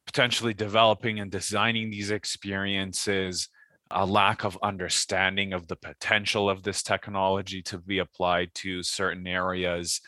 potentially 0.06 0.54
developing 0.54 1.20
and 1.20 1.32
designing 1.32 1.90
these 1.90 2.12
experiences, 2.12 3.50
a 3.92 4.06
lack 4.06 4.44
of 4.44 4.58
understanding 4.64 5.54
of 5.54 5.68
the 5.68 5.76
potential 5.76 6.50
of 6.50 6.64
this 6.64 6.82
technology 6.82 7.62
to 7.62 7.78
be 7.78 8.00
applied 8.00 8.50
to 8.56 8.84
certain 8.84 9.28
areas, 9.28 10.02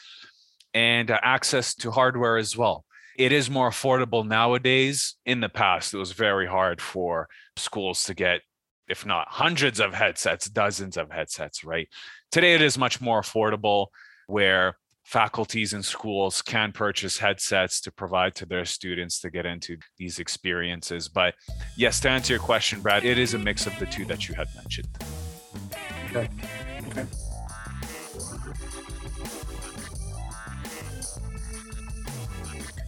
and 0.73 1.11
access 1.11 1.75
to 1.75 1.91
hardware 1.91 2.37
as 2.37 2.57
well 2.57 2.83
it 3.17 3.31
is 3.31 3.49
more 3.49 3.69
affordable 3.69 4.25
nowadays. 4.25 5.15
In 5.25 5.39
the 5.39 5.49
past, 5.49 5.93
it 5.93 5.97
was 5.97 6.11
very 6.11 6.47
hard 6.47 6.81
for 6.81 7.27
schools 7.55 8.03
to 8.05 8.13
get, 8.13 8.41
if 8.87 9.05
not 9.05 9.27
hundreds 9.29 9.79
of 9.79 9.93
headsets, 9.93 10.49
dozens 10.49 10.97
of 10.97 11.11
headsets, 11.11 11.63
right? 11.63 11.87
Today, 12.31 12.53
it 12.53 12.61
is 12.61 12.77
much 12.77 13.01
more 13.01 13.21
affordable 13.21 13.87
where 14.27 14.77
faculties 15.03 15.73
and 15.73 15.85
schools 15.85 16.41
can 16.41 16.71
purchase 16.71 17.19
headsets 17.19 17.79
to 17.79 17.91
provide 17.91 18.33
to 18.35 18.45
their 18.45 18.65
students 18.65 19.19
to 19.21 19.29
get 19.29 19.45
into 19.45 19.77
these 19.97 20.19
experiences. 20.19 21.07
But 21.07 21.35
yes, 21.77 21.99
to 22.01 22.09
answer 22.09 22.33
your 22.33 22.41
question, 22.41 22.81
Brad, 22.81 23.05
it 23.05 23.19
is 23.19 23.35
a 23.35 23.39
mix 23.39 23.67
of 23.67 23.77
the 23.77 23.85
two 23.85 24.05
that 24.05 24.27
you 24.27 24.35
had 24.35 24.47
mentioned. 24.55 24.87
Okay. 26.09 26.27
Okay. 26.87 27.05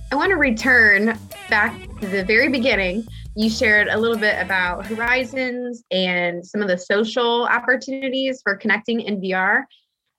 I 0.09 0.15
want 0.15 0.29
to 0.29 0.37
return 0.37 1.19
back 1.49 1.77
to 1.99 2.07
the 2.07 2.23
very 2.23 2.47
beginning. 2.47 3.05
You 3.35 3.49
shared 3.49 3.89
a 3.89 3.97
little 3.99 4.17
bit 4.17 4.41
about 4.41 4.85
horizons 4.85 5.83
and 5.91 6.45
some 6.45 6.61
of 6.61 6.69
the 6.69 6.77
social 6.77 7.45
opportunities 7.45 8.41
for 8.41 8.55
connecting 8.55 9.01
in 9.01 9.19
VR. 9.19 9.63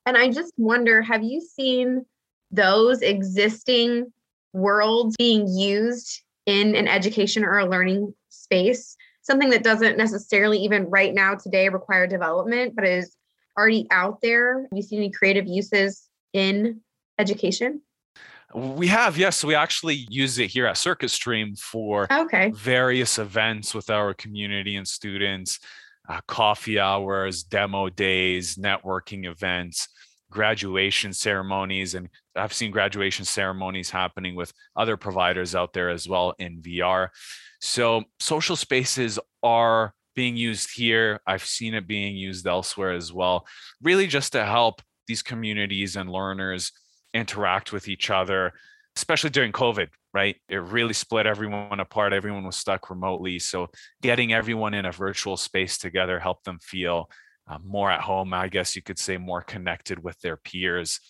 And 0.04 0.16
I 0.16 0.30
just 0.30 0.52
wonder 0.58 1.00
have 1.00 1.24
you 1.24 1.40
seen 1.40 2.04
those 2.50 3.00
existing 3.00 4.12
worlds 4.52 5.16
being 5.16 5.48
used 5.48 6.22
in 6.44 6.74
an 6.76 6.86
education 6.86 7.42
or 7.42 7.58
a 7.58 7.66
learning 7.66 8.12
space? 8.28 8.94
Something 9.22 9.48
that 9.50 9.64
doesn't 9.64 9.96
necessarily, 9.96 10.58
even 10.58 10.84
right 10.90 11.14
now, 11.14 11.34
today, 11.34 11.70
require 11.70 12.06
development, 12.06 12.76
but 12.76 12.84
is 12.84 13.16
already 13.58 13.86
out 13.90 14.20
there. 14.20 14.62
Have 14.62 14.70
you 14.72 14.82
seen 14.82 14.98
any 14.98 15.10
creative 15.10 15.46
uses 15.46 16.10
in 16.34 16.82
education? 17.18 17.80
We 18.54 18.86
have, 18.86 19.18
yes. 19.18 19.44
we 19.44 19.54
actually 19.54 20.06
use 20.08 20.38
it 20.38 20.50
here 20.50 20.66
at 20.66 20.78
Circuit 20.78 21.10
Stream 21.10 21.54
for 21.54 22.10
okay. 22.10 22.50
various 22.54 23.18
events 23.18 23.74
with 23.74 23.90
our 23.90 24.14
community 24.14 24.76
and 24.76 24.88
students, 24.88 25.58
uh, 26.08 26.20
coffee 26.26 26.78
hours, 26.78 27.42
demo 27.42 27.90
days, 27.90 28.56
networking 28.56 29.26
events, 29.26 29.88
graduation 30.30 31.12
ceremonies. 31.12 31.94
And 31.94 32.08
I've 32.36 32.54
seen 32.54 32.70
graduation 32.70 33.26
ceremonies 33.26 33.90
happening 33.90 34.34
with 34.34 34.52
other 34.74 34.96
providers 34.96 35.54
out 35.54 35.74
there 35.74 35.90
as 35.90 36.08
well 36.08 36.34
in 36.38 36.62
VR. 36.62 37.08
So 37.60 38.04
social 38.18 38.56
spaces 38.56 39.18
are 39.42 39.92
being 40.14 40.36
used 40.36 40.70
here. 40.74 41.20
I've 41.26 41.44
seen 41.44 41.74
it 41.74 41.86
being 41.86 42.16
used 42.16 42.46
elsewhere 42.46 42.92
as 42.92 43.12
well, 43.12 43.46
really 43.82 44.06
just 44.06 44.32
to 44.32 44.44
help 44.44 44.80
these 45.06 45.22
communities 45.22 45.96
and 45.96 46.10
learners 46.10 46.72
interact 47.14 47.72
with 47.72 47.88
each 47.88 48.10
other, 48.10 48.52
especially 48.96 49.30
during 49.30 49.52
COVID, 49.52 49.88
right? 50.12 50.36
It 50.48 50.56
really 50.56 50.92
split 50.92 51.26
everyone 51.26 51.80
apart. 51.80 52.12
Everyone 52.12 52.44
was 52.44 52.56
stuck 52.56 52.90
remotely. 52.90 53.38
So 53.38 53.68
getting 54.02 54.32
everyone 54.32 54.74
in 54.74 54.86
a 54.86 54.92
virtual 54.92 55.36
space 55.36 55.78
together 55.78 56.18
helped 56.18 56.44
them 56.44 56.58
feel 56.60 57.10
uh, 57.48 57.58
more 57.64 57.90
at 57.90 58.00
home, 58.00 58.34
I 58.34 58.48
guess 58.48 58.76
you 58.76 58.82
could 58.82 58.98
say, 58.98 59.16
more 59.16 59.42
connected 59.42 60.02
with 60.02 60.20
their 60.20 60.36
peers. 60.36 61.00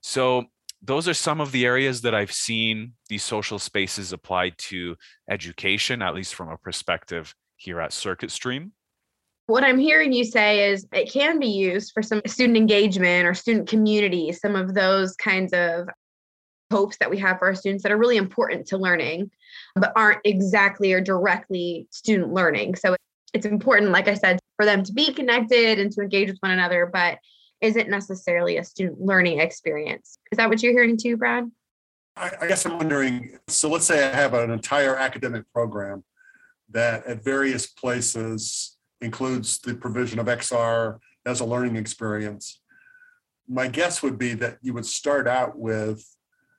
So 0.00 0.44
those 0.80 1.08
are 1.08 1.14
some 1.14 1.40
of 1.40 1.52
the 1.52 1.66
areas 1.66 2.02
that 2.02 2.14
I've 2.14 2.32
seen 2.32 2.92
these 3.08 3.22
social 3.22 3.58
spaces 3.58 4.12
applied 4.12 4.54
to 4.58 4.96
education, 5.28 6.02
at 6.02 6.14
least 6.14 6.34
from 6.34 6.48
a 6.48 6.56
perspective 6.56 7.34
here 7.56 7.80
at 7.80 7.92
Circuit 7.92 8.30
Stream 8.30 8.72
what 9.48 9.64
I'm 9.64 9.78
hearing 9.78 10.12
you 10.12 10.24
say 10.24 10.70
is 10.70 10.86
it 10.92 11.10
can 11.10 11.38
be 11.38 11.46
used 11.46 11.92
for 11.92 12.02
some 12.02 12.20
student 12.26 12.58
engagement 12.58 13.26
or 13.26 13.32
student 13.32 13.66
community, 13.66 14.30
some 14.30 14.54
of 14.54 14.74
those 14.74 15.16
kinds 15.16 15.54
of 15.54 15.88
hopes 16.70 16.98
that 16.98 17.10
we 17.10 17.16
have 17.18 17.38
for 17.38 17.46
our 17.46 17.54
students 17.54 17.82
that 17.82 17.90
are 17.90 17.96
really 17.96 18.18
important 18.18 18.66
to 18.66 18.76
learning, 18.76 19.30
but 19.74 19.90
aren't 19.96 20.20
exactly 20.26 20.92
or 20.92 21.00
directly 21.00 21.88
student 21.90 22.30
learning. 22.30 22.74
So 22.74 22.94
it's 23.32 23.46
important, 23.46 23.90
like 23.90 24.06
I 24.06 24.14
said, 24.14 24.38
for 24.56 24.66
them 24.66 24.82
to 24.82 24.92
be 24.92 25.14
connected 25.14 25.78
and 25.78 25.90
to 25.92 26.02
engage 26.02 26.28
with 26.28 26.38
one 26.40 26.52
another, 26.52 26.84
but 26.92 27.16
isn't 27.62 27.88
necessarily 27.88 28.58
a 28.58 28.64
student 28.64 29.00
learning 29.00 29.40
experience. 29.40 30.18
Is 30.30 30.36
that 30.36 30.50
what 30.50 30.62
you're 30.62 30.72
hearing 30.72 30.98
too, 30.98 31.16
Brad? 31.16 31.50
I, 32.16 32.48
guess 32.48 32.66
I'm 32.66 32.76
wondering 32.76 33.38
so 33.46 33.70
let's 33.70 33.86
say 33.86 34.06
I 34.06 34.14
have 34.14 34.34
an 34.34 34.50
entire 34.50 34.96
academic 34.96 35.44
program 35.54 36.02
that 36.68 37.06
at 37.06 37.22
various 37.22 37.68
places 37.68 38.77
includes 39.00 39.58
the 39.58 39.74
provision 39.74 40.18
of 40.18 40.26
XR 40.26 40.98
as 41.26 41.40
a 41.40 41.44
learning 41.44 41.76
experience. 41.76 42.60
My 43.48 43.68
guess 43.68 44.02
would 44.02 44.18
be 44.18 44.34
that 44.34 44.58
you 44.60 44.74
would 44.74 44.86
start 44.86 45.26
out 45.26 45.58
with 45.58 46.04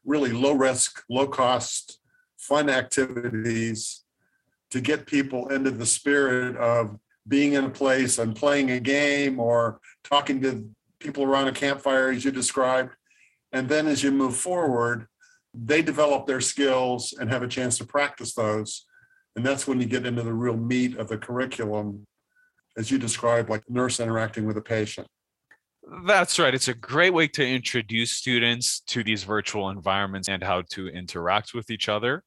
really 0.06 0.32
low 0.32 0.54
risk, 0.54 1.04
low 1.10 1.28
cost, 1.28 2.00
fun 2.38 2.70
activities 2.70 4.04
to 4.72 4.82
get 4.82 5.06
people 5.06 5.50
into 5.50 5.72
the 5.72 5.86
spirit 5.86 6.56
of 6.58 6.98
being 7.28 7.54
in 7.54 7.66
a 7.66 7.70
place 7.70 8.18
and 8.18 8.36
playing 8.36 8.72
a 8.72 8.80
game 8.80 9.40
or 9.40 9.80
talking 10.04 10.42
to 10.42 10.68
people 11.00 11.24
around 11.24 11.48
a 11.48 11.52
campfire, 11.52 12.10
as 12.10 12.26
you 12.26 12.32
described. 12.32 12.92
And 13.52 13.68
then 13.70 13.88
as 13.88 14.04
you 14.04 14.12
move 14.12 14.36
forward, 14.36 15.08
they 15.54 15.82
develop 15.82 16.28
their 16.28 16.42
skills 16.42 17.14
and 17.20 17.30
have 17.30 17.44
a 17.44 17.48
chance 17.48 17.78
to 17.78 17.86
practice 17.86 18.34
those. 18.34 18.86
And 19.36 19.46
that's 19.46 19.68
when 19.68 19.80
you 19.80 19.88
get 19.88 20.06
into 20.06 20.24
the 20.24 20.34
real 20.34 20.58
meat 20.58 20.98
of 20.98 21.08
the 21.08 21.18
curriculum 21.18 22.06
as 22.80 22.90
you 22.90 22.98
described, 22.98 23.50
like 23.50 23.62
nurse 23.70 24.00
interacting 24.00 24.46
with 24.46 24.58
a 24.58 24.62
patient. 24.62 25.06
That's 26.06 26.40
right. 26.40 26.54
It's 26.56 26.70
a 26.70 26.74
great 26.74 27.14
way 27.14 27.28
to 27.28 27.46
introduce 27.46 28.12
students 28.12 28.80
to 28.88 29.04
these 29.04 29.24
virtual 29.24 29.70
environments 29.70 30.30
and 30.30 30.42
how 30.42 30.64
to 30.72 30.88
interact 30.88 31.54
with 31.54 31.70
each 31.70 31.90
other. 31.90 32.24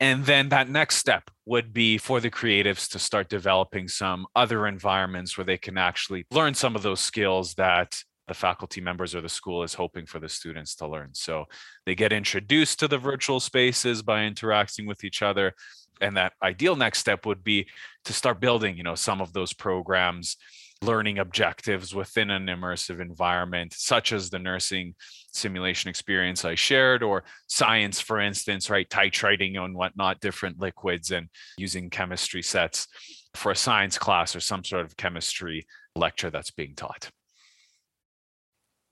And 0.00 0.24
then 0.24 0.48
that 0.50 0.68
next 0.68 0.96
step 0.96 1.30
would 1.44 1.72
be 1.72 1.98
for 1.98 2.20
the 2.20 2.30
creatives 2.30 2.88
to 2.90 2.98
start 2.98 3.28
developing 3.28 3.88
some 3.88 4.26
other 4.34 4.66
environments 4.66 5.36
where 5.36 5.44
they 5.44 5.58
can 5.58 5.76
actually 5.78 6.26
learn 6.30 6.54
some 6.54 6.74
of 6.74 6.82
those 6.82 7.00
skills 7.00 7.54
that 7.54 8.02
the 8.28 8.34
faculty 8.34 8.80
members 8.80 9.14
or 9.14 9.20
the 9.20 9.28
school 9.28 9.62
is 9.62 9.74
hoping 9.74 10.06
for 10.06 10.18
the 10.18 10.28
students 10.28 10.74
to 10.76 10.88
learn. 10.88 11.10
So 11.12 11.44
they 11.84 11.94
get 11.94 12.12
introduced 12.12 12.80
to 12.80 12.88
the 12.88 12.98
virtual 12.98 13.40
spaces 13.40 14.02
by 14.02 14.24
interacting 14.24 14.86
with 14.86 15.04
each 15.04 15.22
other. 15.22 15.54
And 16.00 16.16
that 16.16 16.34
ideal 16.42 16.76
next 16.76 16.98
step 16.98 17.26
would 17.26 17.42
be 17.42 17.66
to 18.04 18.12
start 18.12 18.40
building, 18.40 18.76
you 18.76 18.82
know, 18.82 18.94
some 18.94 19.20
of 19.20 19.32
those 19.32 19.52
programs, 19.52 20.36
learning 20.82 21.18
objectives 21.18 21.94
within 21.94 22.30
an 22.30 22.46
immersive 22.46 23.00
environment, 23.00 23.72
such 23.74 24.12
as 24.12 24.28
the 24.28 24.38
nursing 24.38 24.94
simulation 25.32 25.88
experience 25.88 26.44
I 26.44 26.54
shared, 26.54 27.02
or 27.02 27.24
science, 27.46 28.00
for 28.00 28.20
instance, 28.20 28.68
right? 28.68 28.88
Titrating 28.88 29.58
on 29.58 29.74
whatnot, 29.74 30.20
different 30.20 30.60
liquids 30.60 31.10
and 31.12 31.28
using 31.56 31.88
chemistry 31.88 32.42
sets 32.42 32.88
for 33.34 33.52
a 33.52 33.56
science 33.56 33.98
class 33.98 34.36
or 34.36 34.40
some 34.40 34.64
sort 34.64 34.84
of 34.84 34.96
chemistry 34.96 35.66
lecture 35.94 36.30
that's 36.30 36.50
being 36.50 36.74
taught. 36.74 37.10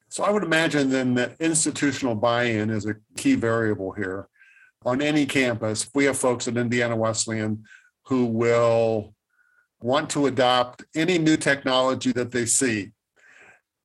So 0.08 0.22
I 0.22 0.30
would 0.30 0.44
imagine 0.44 0.90
then 0.90 1.14
that 1.14 1.36
institutional 1.40 2.14
buy-in 2.14 2.70
is 2.70 2.86
a 2.86 2.94
key 3.16 3.34
variable 3.34 3.92
here. 3.92 4.28
On 4.84 5.00
any 5.00 5.24
campus, 5.24 5.88
we 5.94 6.04
have 6.04 6.18
folks 6.18 6.46
at 6.46 6.56
Indiana 6.56 6.96
Wesleyan 6.96 7.64
who 8.06 8.26
will 8.26 9.14
want 9.80 10.10
to 10.10 10.26
adopt 10.26 10.84
any 10.94 11.18
new 11.18 11.36
technology 11.36 12.12
that 12.12 12.30
they 12.30 12.46
see 12.46 12.92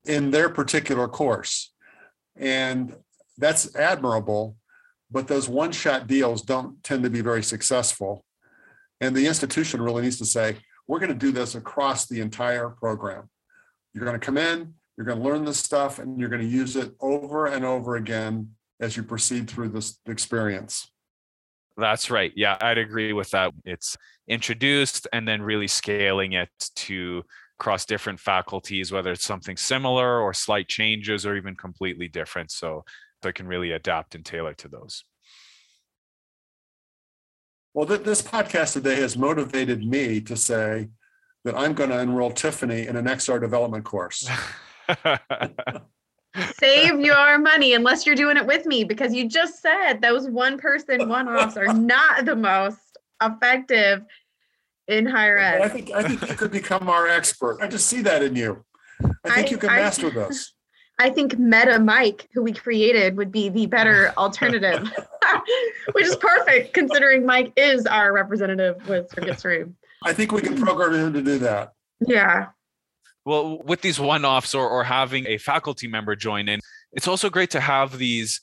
in 0.04 0.30
their 0.30 0.48
particular 0.48 1.08
course. 1.08 1.72
And 2.36 2.94
that's 3.38 3.74
admirable, 3.74 4.56
but 5.10 5.26
those 5.26 5.48
one-shot 5.48 6.06
deals 6.06 6.42
don't 6.42 6.82
tend 6.84 7.02
to 7.04 7.10
be 7.10 7.20
very 7.20 7.42
successful. 7.42 8.24
And 9.00 9.16
the 9.16 9.26
institution 9.26 9.80
really 9.80 10.02
needs 10.02 10.18
to 10.18 10.26
say, 10.26 10.56
we're 10.86 10.98
going 10.98 11.12
to 11.12 11.14
do 11.14 11.32
this 11.32 11.54
across 11.54 12.06
the 12.06 12.20
entire 12.20 12.68
program. 12.68 13.30
You're 13.94 14.04
going 14.04 14.18
to 14.18 14.24
come 14.24 14.38
in, 14.38 14.74
you're 14.96 15.06
going 15.06 15.18
to 15.18 15.24
learn 15.24 15.44
this 15.44 15.58
stuff 15.58 15.98
and 15.98 16.18
you're 16.18 16.28
going 16.28 16.42
to 16.42 16.48
use 16.48 16.76
it 16.76 16.94
over 17.00 17.46
and 17.46 17.64
over 17.64 17.96
again 17.96 18.50
as 18.80 18.96
you 18.96 19.02
proceed 19.02 19.48
through 19.48 19.68
this 19.68 19.98
experience. 20.06 20.90
That's 21.76 22.10
right. 22.10 22.32
Yeah, 22.34 22.56
I'd 22.60 22.78
agree 22.78 23.12
with 23.12 23.30
that. 23.30 23.52
It's 23.64 23.96
introduced 24.28 25.06
and 25.12 25.26
then 25.26 25.42
really 25.42 25.68
scaling 25.68 26.32
it 26.32 26.50
to 26.76 27.22
across 27.58 27.84
different 27.84 28.20
faculties, 28.20 28.90
whether 28.90 29.12
it's 29.12 29.24
something 29.24 29.56
similar 29.56 30.20
or 30.20 30.32
slight 30.32 30.68
changes 30.68 31.26
or 31.26 31.36
even 31.36 31.54
completely 31.54 32.08
different. 32.08 32.50
So, 32.50 32.84
I 33.22 33.32
can 33.32 33.46
really 33.46 33.72
adapt 33.72 34.14
and 34.14 34.24
tailor 34.24 34.54
to 34.54 34.68
those. 34.68 35.04
Well, 37.74 37.86
th- 37.86 38.02
this 38.02 38.22
podcast 38.22 38.72
today 38.72 38.96
has 38.96 39.16
motivated 39.16 39.86
me 39.86 40.22
to 40.22 40.36
say 40.36 40.88
that 41.44 41.54
I'm 41.54 41.74
going 41.74 41.90
to 41.90 42.00
enroll 42.00 42.30
Tiffany 42.30 42.86
in 42.86 42.96
an 42.96 43.04
XR 43.04 43.40
development 43.40 43.84
course. 43.84 44.28
Save 46.58 47.00
your 47.00 47.38
money 47.38 47.74
unless 47.74 48.06
you're 48.06 48.14
doing 48.14 48.36
it 48.36 48.46
with 48.46 48.64
me 48.64 48.84
because 48.84 49.12
you 49.12 49.28
just 49.28 49.60
said 49.60 50.00
those 50.00 50.28
one 50.28 50.58
person 50.58 51.08
one 51.08 51.28
offs 51.28 51.56
are 51.56 51.72
not 51.72 52.24
the 52.24 52.36
most 52.36 52.98
effective 53.20 54.04
in 54.86 55.06
higher 55.06 55.38
ed. 55.38 55.62
I 55.62 55.68
think 55.68 55.90
I 55.90 56.02
think 56.02 56.28
you 56.28 56.36
could 56.36 56.52
become 56.52 56.88
our 56.88 57.08
expert. 57.08 57.58
I 57.60 57.66
just 57.66 57.86
see 57.86 58.02
that 58.02 58.22
in 58.22 58.36
you. 58.36 58.64
I 59.24 59.34
think 59.34 59.48
I, 59.48 59.50
you 59.50 59.58
can 59.58 59.70
I, 59.70 59.76
master 59.76 60.10
this. 60.10 60.52
I 61.00 61.08
think 61.08 61.38
Meta 61.38 61.78
Mike, 61.78 62.28
who 62.34 62.42
we 62.42 62.52
created, 62.52 63.16
would 63.16 63.32
be 63.32 63.48
the 63.48 63.66
better 63.66 64.12
alternative, 64.18 64.92
which 65.92 66.04
is 66.04 66.14
perfect 66.16 66.74
considering 66.74 67.24
Mike 67.24 67.52
is 67.56 67.86
our 67.86 68.12
representative 68.12 68.86
with 68.86 69.10
Circuit 69.10 69.38
Stream. 69.38 69.76
I 70.04 70.12
think 70.12 70.30
we 70.30 70.42
can 70.42 70.60
program 70.60 70.92
him 70.92 71.12
to 71.14 71.22
do 71.22 71.38
that. 71.38 71.72
Yeah. 72.06 72.48
Well, 73.24 73.58
with 73.62 73.82
these 73.82 74.00
one 74.00 74.24
offs 74.24 74.54
or, 74.54 74.68
or 74.68 74.84
having 74.84 75.26
a 75.26 75.38
faculty 75.38 75.88
member 75.88 76.16
join 76.16 76.48
in, 76.48 76.60
it's 76.92 77.08
also 77.08 77.30
great 77.30 77.50
to 77.50 77.60
have 77.60 77.98
these, 77.98 78.40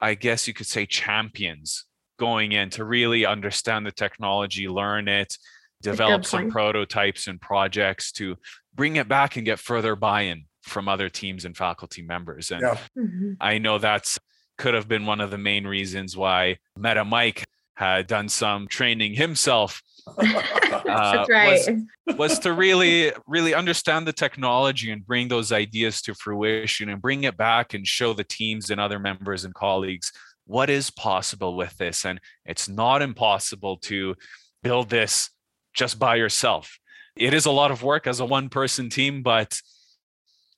I 0.00 0.14
guess 0.14 0.48
you 0.48 0.54
could 0.54 0.66
say, 0.66 0.86
champions 0.86 1.84
going 2.18 2.52
in 2.52 2.70
to 2.70 2.84
really 2.84 3.26
understand 3.26 3.86
the 3.86 3.92
technology, 3.92 4.68
learn 4.68 5.08
it, 5.08 5.36
develop 5.82 6.24
some 6.24 6.50
prototypes 6.50 7.26
and 7.26 7.40
projects 7.40 8.12
to 8.12 8.36
bring 8.74 8.96
it 8.96 9.08
back 9.08 9.36
and 9.36 9.44
get 9.44 9.58
further 9.58 9.94
buy 9.94 10.22
in 10.22 10.44
from 10.62 10.88
other 10.88 11.08
teams 11.08 11.44
and 11.44 11.56
faculty 11.56 12.02
members. 12.02 12.50
And 12.50 12.62
yeah. 12.62 12.78
mm-hmm. 12.96 13.32
I 13.40 13.58
know 13.58 13.78
that's 13.78 14.18
could 14.56 14.74
have 14.74 14.88
been 14.88 15.04
one 15.04 15.20
of 15.20 15.30
the 15.30 15.38
main 15.38 15.66
reasons 15.66 16.16
why 16.16 16.58
Meta 16.76 17.04
Mike 17.04 17.44
had 17.74 18.06
done 18.06 18.28
some 18.28 18.68
training 18.68 19.14
himself 19.14 19.82
uh, 20.06 21.24
right. 21.28 21.60
was, 22.06 22.16
was 22.16 22.38
to 22.40 22.52
really, 22.52 23.12
really 23.26 23.54
understand 23.54 24.06
the 24.06 24.12
technology 24.12 24.90
and 24.90 25.06
bring 25.06 25.28
those 25.28 25.52
ideas 25.52 26.02
to 26.02 26.14
fruition 26.14 26.88
and 26.88 27.00
bring 27.00 27.24
it 27.24 27.36
back 27.36 27.74
and 27.74 27.86
show 27.86 28.12
the 28.12 28.24
teams 28.24 28.70
and 28.70 28.80
other 28.80 28.98
members 28.98 29.44
and 29.44 29.54
colleagues 29.54 30.12
what 30.46 30.70
is 30.70 30.90
possible 30.90 31.56
with 31.56 31.76
this. 31.78 32.04
And 32.04 32.20
it's 32.44 32.68
not 32.68 33.02
impossible 33.02 33.78
to 33.78 34.14
build 34.62 34.90
this 34.90 35.30
just 35.72 35.98
by 35.98 36.16
yourself. 36.16 36.78
It 37.16 37.32
is 37.32 37.46
a 37.46 37.50
lot 37.50 37.70
of 37.70 37.82
work 37.82 38.06
as 38.06 38.20
a 38.20 38.24
one 38.24 38.48
person 38.48 38.90
team, 38.90 39.22
but 39.22 39.60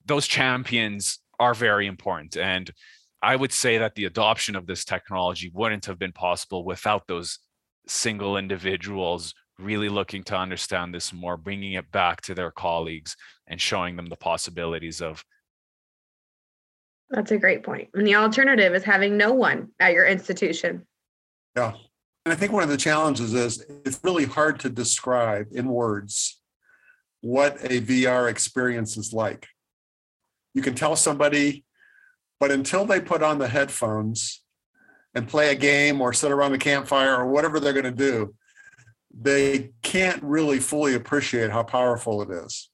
those 0.05 0.27
champions 0.27 1.19
are 1.39 1.55
very 1.55 1.87
important. 1.87 2.37
And 2.37 2.71
I 3.23 3.37
would 3.37 3.53
say 3.53 3.79
that 3.79 3.95
the 3.95 4.05
adoption 4.05 4.57
of 4.57 4.67
this 4.67 4.85
technology 4.85 5.51
wouldn't 5.53 5.87
have 5.87 5.99
been 5.99 6.13
possible 6.13 6.65
without 6.65 7.07
those 7.07 7.39
single 7.87 8.37
individuals 8.37 9.35
really 9.59 9.89
looking 9.89 10.23
to 10.25 10.37
understand 10.37 10.95
this 10.95 11.13
more, 11.13 11.37
bringing 11.37 11.75
it 11.75 11.91
back 11.91 12.21
to 12.23 12.35
their 12.35 12.51
colleagues 12.51 13.17
and 13.47 13.61
showing 13.61 13.97
them 13.97 14.07
the 14.07 14.17
possibilities 14.17 15.01
of. 15.01 15.25
That's 17.11 17.31
a 17.31 17.39
great 17.39 17.63
point. 17.63 17.89
And 17.95 18.07
the 18.07 18.17
alternative 18.17 18.75
is 18.75 18.85
having 18.85 19.17
no 19.17 19.33
one 19.33 19.69
at 19.81 19.93
your 19.93 20.07
institution. 20.07 20.87
Yeah. 21.57 21.73
And 22.25 22.33
I 22.33 22.37
think 22.37 22.53
one 22.53 22.65
of 22.65 22.69
the 22.69 22.77
challenges 22.77 23.33
is 23.35 23.65
it's 23.85 24.01
really 24.03 24.25
hard 24.25 24.59
to 24.61 24.69
describe 24.69 25.47
in 25.53 25.69
words 25.69 26.41
what 27.21 27.57
a 27.63 27.81
VR 27.81 28.29
experience 28.29 28.97
is 28.97 29.13
like. 29.13 29.47
You 30.53 30.63
can 30.63 30.75
tell 30.75 30.97
somebody, 30.97 31.65
but 32.41 32.51
until 32.51 32.85
they 32.85 33.01
put 33.01 33.23
on 33.23 33.39
the 33.39 33.49
headphones 33.49 34.43
and 35.17 35.27
play 35.27 35.51
a 35.51 35.55
game 35.55 36.01
or 36.03 36.13
sit 36.13 36.31
around 36.31 36.53
the 36.53 36.59
campfire 36.59 37.17
or 37.17 37.27
whatever 37.27 37.59
they're 37.59 37.73
going 37.73 37.85
to 37.85 37.91
do, 37.91 38.35
they 39.19 39.71
can't 39.83 40.23
really 40.23 40.59
fully 40.59 40.95
appreciate 40.95 41.51
how 41.51 41.63
powerful 41.63 42.21
it 42.21 42.31
is. 42.31 42.69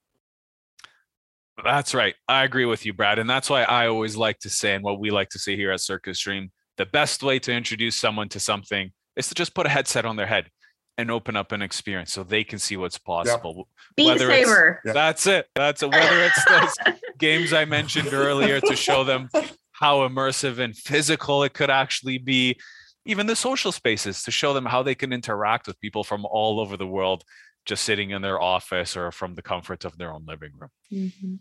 That's 1.63 1.93
right. 1.93 2.15
I 2.27 2.43
agree 2.43 2.65
with 2.65 2.85
you, 2.85 2.91
Brad. 2.91 3.17
And 3.17 3.29
that's 3.29 3.49
why 3.49 3.63
I 3.63 3.87
always 3.87 4.17
like 4.17 4.39
to 4.39 4.49
say, 4.49 4.75
and 4.75 4.83
what 4.83 4.99
we 4.99 5.09
like 5.09 5.29
to 5.29 5.39
say 5.39 5.55
here 5.55 5.71
at 5.71 5.79
Circuit 5.79 6.17
Stream, 6.17 6.51
the 6.75 6.85
best 6.85 7.23
way 7.23 7.39
to 7.39 7.53
introduce 7.53 7.95
someone 7.95 8.27
to 8.29 8.41
something 8.41 8.91
is 9.15 9.29
to 9.29 9.35
just 9.35 9.55
put 9.55 9.65
a 9.65 9.69
headset 9.69 10.03
on 10.03 10.17
their 10.17 10.25
head 10.25 10.49
and 10.97 11.09
open 11.09 11.37
up 11.37 11.53
an 11.53 11.61
experience 11.61 12.11
so 12.11 12.23
they 12.23 12.43
can 12.43 12.59
see 12.59 12.75
what's 12.75 12.97
possible. 12.97 13.69
Yep. 13.97 14.19
Beat 14.19 14.19
Saber. 14.19 14.81
That's 14.83 15.27
it. 15.27 15.47
That's 15.55 15.81
it. 15.81 15.91
Whether 15.91 16.23
it's 16.23 16.45
those 16.45 16.95
games 17.17 17.53
I 17.53 17.63
mentioned 17.63 18.13
earlier 18.13 18.59
to 18.59 18.75
show 18.75 19.05
them 19.05 19.29
how 19.73 20.07
immersive 20.07 20.59
and 20.59 20.75
physical 20.75 21.43
it 21.43 21.53
could 21.53 21.69
actually 21.69 22.17
be 22.17 22.57
even 23.05 23.27
the 23.27 23.35
social 23.35 23.71
spaces 23.71 24.23
to 24.23 24.31
show 24.31 24.53
them 24.53 24.65
how 24.65 24.81
they 24.81 24.95
can 24.95 25.11
interact 25.11 25.67
with 25.67 25.79
people 25.81 26.03
from 26.03 26.25
all 26.25 26.59
over 26.59 26.77
the 26.77 26.87
world 26.87 27.23
just 27.65 27.83
sitting 27.83 28.11
in 28.11 28.21
their 28.21 28.41
office 28.41 28.95
or 28.95 29.11
from 29.11 29.35
the 29.35 29.41
comfort 29.41 29.85
of 29.85 29.97
their 29.97 30.11
own 30.11 30.23
living 30.27 30.51
room 30.57 30.69
mm-hmm. 30.91 31.35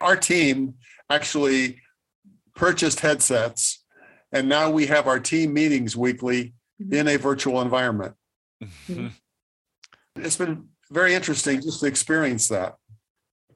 our 0.00 0.16
team 0.16 0.74
actually 1.10 1.80
purchased 2.54 3.00
headsets 3.00 3.84
and 4.32 4.48
now 4.48 4.70
we 4.70 4.86
have 4.86 5.06
our 5.06 5.20
team 5.20 5.52
meetings 5.52 5.96
weekly 5.96 6.54
mm-hmm. 6.82 6.94
in 6.94 7.08
a 7.08 7.16
virtual 7.16 7.60
environment 7.60 8.14
mm-hmm. 8.62 9.08
it's 10.16 10.36
been 10.36 10.68
very 10.90 11.14
interesting 11.14 11.60
just 11.60 11.80
to 11.80 11.86
experience 11.86 12.48
that 12.48 12.74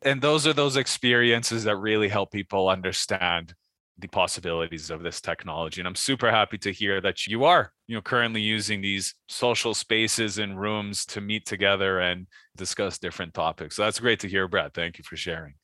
and 0.03 0.23
those 0.23 0.47
are 0.47 0.53
those 0.53 0.77
experiences 0.77 1.65
that 1.65 1.77
really 1.77 2.09
help 2.09 2.31
people 2.31 2.69
understand 2.69 3.55
the 3.99 4.09
possibilities 4.09 4.91
of 4.91 5.03
this 5.03 5.21
technology. 5.21 5.81
And 5.81 5.89
I'm 5.89 5.97
super 5.97 6.31
happy 6.31 6.59
to 6.59 6.73
hear 6.73 7.01
that 7.01 7.27
you 7.27 7.45
are, 7.45 7.73
you 7.87 7.97
know, 7.97 8.01
currently 8.01 8.41
using 8.41 8.81
these 8.81 9.15
social 9.29 9.75
spaces 9.75 10.39
and 10.39 10.59
rooms 10.59 11.05
to 11.07 11.21
meet 11.21 11.47
together 11.47 11.99
and 11.99 12.27
discuss 12.57 12.99
different 12.99 13.35
topics. 13.35 13.77
So 13.77 13.83
that's 13.83 13.99
great 13.99 14.21
to 14.21 14.29
hear, 14.29 14.47
Brad. 14.47 14.73
Thank 14.73 14.99
you 14.99 15.05
for 15.05 15.17
sharing. 15.17 15.55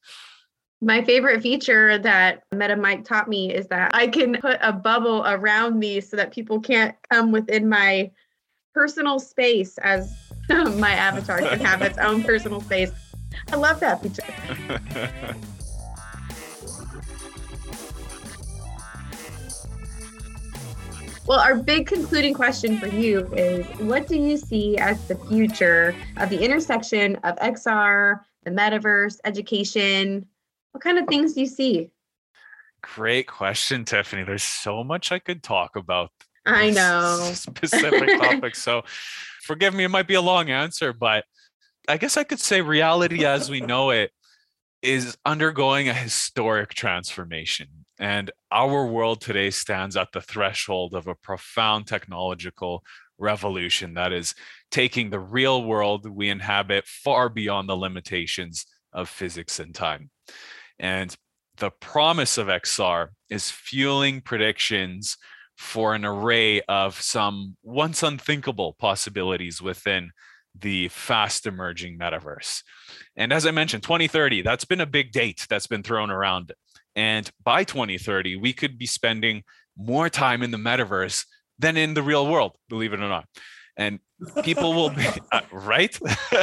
My 0.80 1.02
favorite 1.02 1.42
feature 1.42 1.96
that 1.98 2.42
Meta 2.52 2.76
Mike 2.76 3.04
taught 3.04 3.28
me 3.28 3.54
is 3.54 3.68
that 3.68 3.92
I 3.94 4.08
can 4.08 4.36
put 4.40 4.58
a 4.60 4.72
bubble 4.72 5.22
around 5.24 5.78
me 5.78 6.00
so 6.00 6.16
that 6.16 6.32
people 6.32 6.60
can't 6.60 6.94
come 7.10 7.30
within 7.30 7.68
my 7.68 8.10
personal 8.74 9.20
space 9.20 9.78
as 9.78 10.12
my 10.48 10.90
avatar 10.90 11.38
can 11.38 11.60
have 11.60 11.80
its 11.82 11.96
own 11.98 12.22
personal 12.24 12.60
space. 12.60 12.90
I 13.52 13.56
love 13.56 13.80
that 13.80 14.02
feature. 14.02 15.38
Well, 21.26 21.40
our 21.40 21.54
big 21.54 21.86
concluding 21.86 22.34
question 22.34 22.76
for 22.78 22.86
you 22.86 23.26
is 23.34 23.64
what 23.80 24.06
do 24.06 24.16
you 24.16 24.36
see 24.36 24.76
as 24.76 25.08
the 25.08 25.14
future 25.14 25.94
of 26.18 26.28
the 26.28 26.38
intersection 26.44 27.16
of 27.16 27.36
XR, 27.36 28.20
the 28.44 28.50
metaverse, 28.50 29.20
education? 29.24 30.26
What 30.72 30.84
kind 30.84 30.98
of 30.98 31.06
things 31.06 31.32
do 31.32 31.40
you 31.40 31.46
see? 31.46 31.90
Great 32.82 33.26
question, 33.26 33.86
Tiffany. 33.86 34.24
There's 34.24 34.42
so 34.42 34.84
much 34.84 35.12
I 35.12 35.18
could 35.18 35.42
talk 35.42 35.76
about. 35.76 36.10
I 36.44 36.68
know. 36.68 37.30
Specific 37.34 38.20
topics. 38.20 38.62
So 38.62 38.82
forgive 39.44 39.72
me, 39.72 39.84
it 39.84 39.88
might 39.88 40.06
be 40.06 40.14
a 40.14 40.20
long 40.20 40.50
answer, 40.50 40.92
but 40.92 41.24
I 41.88 41.96
guess 41.96 42.18
I 42.18 42.24
could 42.24 42.40
say 42.40 42.60
reality 42.60 43.24
as 43.24 43.48
we 43.48 43.60
know 43.60 43.88
it 43.88 44.10
is 44.82 45.16
undergoing 45.24 45.88
a 45.88 45.94
historic 45.94 46.74
transformation. 46.74 47.83
And 47.98 48.30
our 48.50 48.86
world 48.86 49.20
today 49.20 49.50
stands 49.50 49.96
at 49.96 50.12
the 50.12 50.20
threshold 50.20 50.94
of 50.94 51.06
a 51.06 51.14
profound 51.14 51.86
technological 51.86 52.82
revolution 53.18 53.94
that 53.94 54.12
is 54.12 54.34
taking 54.70 55.10
the 55.10 55.20
real 55.20 55.64
world 55.64 56.08
we 56.08 56.28
inhabit 56.28 56.86
far 56.86 57.28
beyond 57.28 57.68
the 57.68 57.76
limitations 57.76 58.66
of 58.92 59.08
physics 59.08 59.60
and 59.60 59.74
time. 59.74 60.10
And 60.78 61.14
the 61.56 61.70
promise 61.70 62.36
of 62.36 62.48
XR 62.48 63.08
is 63.30 63.50
fueling 63.50 64.20
predictions 64.20 65.16
for 65.56 65.94
an 65.94 66.04
array 66.04 66.60
of 66.62 67.00
some 67.00 67.56
once 67.62 68.02
unthinkable 68.02 68.74
possibilities 68.78 69.62
within 69.62 70.10
the 70.58 70.88
fast 70.88 71.46
emerging 71.46 71.98
metaverse. 71.98 72.62
And 73.16 73.32
as 73.32 73.46
I 73.46 73.50
mentioned, 73.50 73.82
2030, 73.82 74.42
that's 74.42 74.64
been 74.64 74.80
a 74.80 74.86
big 74.86 75.12
date 75.12 75.46
that's 75.48 75.66
been 75.66 75.82
thrown 75.82 76.10
around. 76.10 76.52
And 76.96 77.30
by 77.42 77.64
2030, 77.64 78.36
we 78.36 78.52
could 78.52 78.78
be 78.78 78.86
spending 78.86 79.42
more 79.76 80.08
time 80.08 80.42
in 80.42 80.50
the 80.50 80.58
metaverse 80.58 81.24
than 81.58 81.76
in 81.76 81.94
the 81.94 82.02
real 82.02 82.26
world, 82.26 82.56
believe 82.68 82.92
it 82.92 83.00
or 83.00 83.08
not. 83.08 83.26
And 83.76 83.98
people 84.42 84.74
will 84.74 84.90
be, 84.90 85.06
uh, 85.32 85.40
right? 85.50 85.98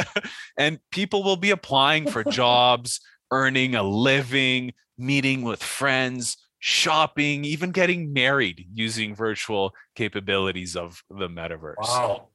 and 0.58 0.78
people 0.90 1.22
will 1.22 1.36
be 1.36 1.50
applying 1.50 2.10
for 2.10 2.24
jobs, 2.24 3.00
earning 3.30 3.74
a 3.74 3.82
living, 3.82 4.72
meeting 4.98 5.42
with 5.42 5.62
friends, 5.62 6.36
shopping, 6.58 7.44
even 7.44 7.70
getting 7.70 8.12
married 8.12 8.66
using 8.72 9.14
virtual 9.14 9.72
capabilities 9.96 10.76
of 10.76 11.02
the 11.10 11.28
metaverse. 11.28 11.74
Wow. 11.80 12.28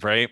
Right? 0.00 0.30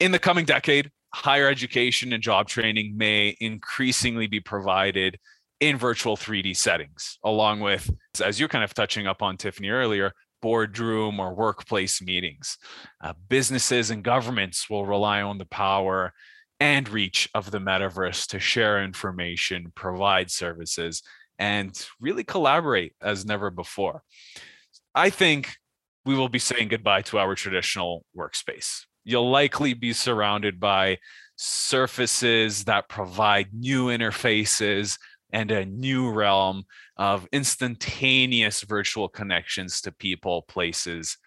In 0.00 0.12
the 0.12 0.18
coming 0.18 0.44
decade, 0.44 0.90
higher 1.12 1.48
education 1.48 2.12
and 2.12 2.22
job 2.22 2.48
training 2.48 2.96
may 2.96 3.36
increasingly 3.40 4.26
be 4.26 4.40
provided 4.40 5.18
in 5.60 5.76
virtual 5.76 6.16
3D 6.16 6.56
settings, 6.56 7.18
along 7.24 7.60
with, 7.60 7.90
as 8.22 8.38
you're 8.38 8.48
kind 8.48 8.64
of 8.64 8.74
touching 8.74 9.06
up 9.06 9.22
on, 9.22 9.36
Tiffany, 9.36 9.70
earlier, 9.70 10.12
boardroom 10.42 11.18
or 11.18 11.34
workplace 11.34 12.02
meetings. 12.02 12.58
Uh, 13.02 13.14
businesses 13.28 13.90
and 13.90 14.04
governments 14.04 14.68
will 14.68 14.84
rely 14.84 15.22
on 15.22 15.38
the 15.38 15.46
power 15.46 16.12
and 16.60 16.88
reach 16.88 17.28
of 17.34 17.50
the 17.50 17.58
metaverse 17.58 18.26
to 18.28 18.38
share 18.38 18.82
information, 18.82 19.72
provide 19.74 20.30
services, 20.30 21.02
and 21.38 21.86
really 22.00 22.24
collaborate 22.24 22.94
as 23.02 23.26
never 23.26 23.50
before. 23.50 24.02
I 24.94 25.10
think 25.10 25.56
we 26.04 26.14
will 26.14 26.28
be 26.28 26.38
saying 26.38 26.68
goodbye 26.68 27.02
to 27.02 27.18
our 27.18 27.34
traditional 27.34 28.04
workspace. 28.16 28.84
You'll 29.04 29.30
likely 29.30 29.74
be 29.74 29.92
surrounded 29.92 30.58
by 30.58 30.98
surfaces 31.36 32.64
that 32.64 32.88
provide 32.88 33.48
new 33.52 33.86
interfaces 33.86 34.98
and 35.32 35.50
a 35.50 35.66
new 35.66 36.10
realm 36.10 36.64
of 36.96 37.26
instantaneous 37.32 38.62
virtual 38.62 39.08
connections 39.08 39.80
to 39.82 39.92
people, 39.92 40.42
places, 40.42 41.18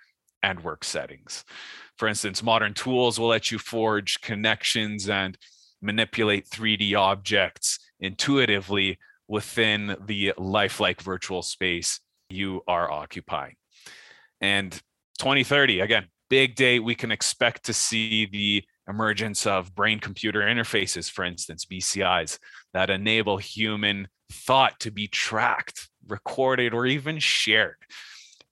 and 0.42 0.64
work 0.64 0.84
settings. 0.84 1.44
For 1.98 2.08
instance, 2.08 2.42
modern 2.42 2.74
tools 2.74 3.20
will 3.20 3.28
let 3.28 3.52
you 3.52 3.60
forge 3.60 4.22
connections 4.22 5.10
and 5.10 5.38
manipulate 5.82 6.50
3D 6.50 6.98
objects 6.98 7.80
intuitively 8.00 8.98
within 9.28 9.96
the 10.06 10.34
lifelike 10.38 11.02
virtual 11.02 11.42
space 11.42 12.00
you 12.30 12.62
are 12.68 12.92
occupying. 12.92 13.56
And 14.42 14.72
2030, 15.20 15.82
again, 15.82 16.06
big 16.30 16.56
day, 16.56 16.80
we 16.80 16.96
can 16.96 17.12
expect 17.12 17.66
to 17.66 17.74
see 17.74 18.26
the 18.26 18.64
emergence 18.88 19.46
of 19.46 19.76
brain 19.76 20.00
computer 20.00 20.42
interfaces, 20.42 21.10
for 21.10 21.24
instance, 21.26 21.66
BCIs, 21.66 22.40
that 22.74 22.90
enable 22.90 23.38
human 23.38 24.08
thought 24.32 24.80
to 24.82 24.92
be 24.92 25.08
tracked, 25.08 25.90
recorded, 26.08 26.74
or 26.74 26.86
even 26.86 27.20
shared. 27.20 27.78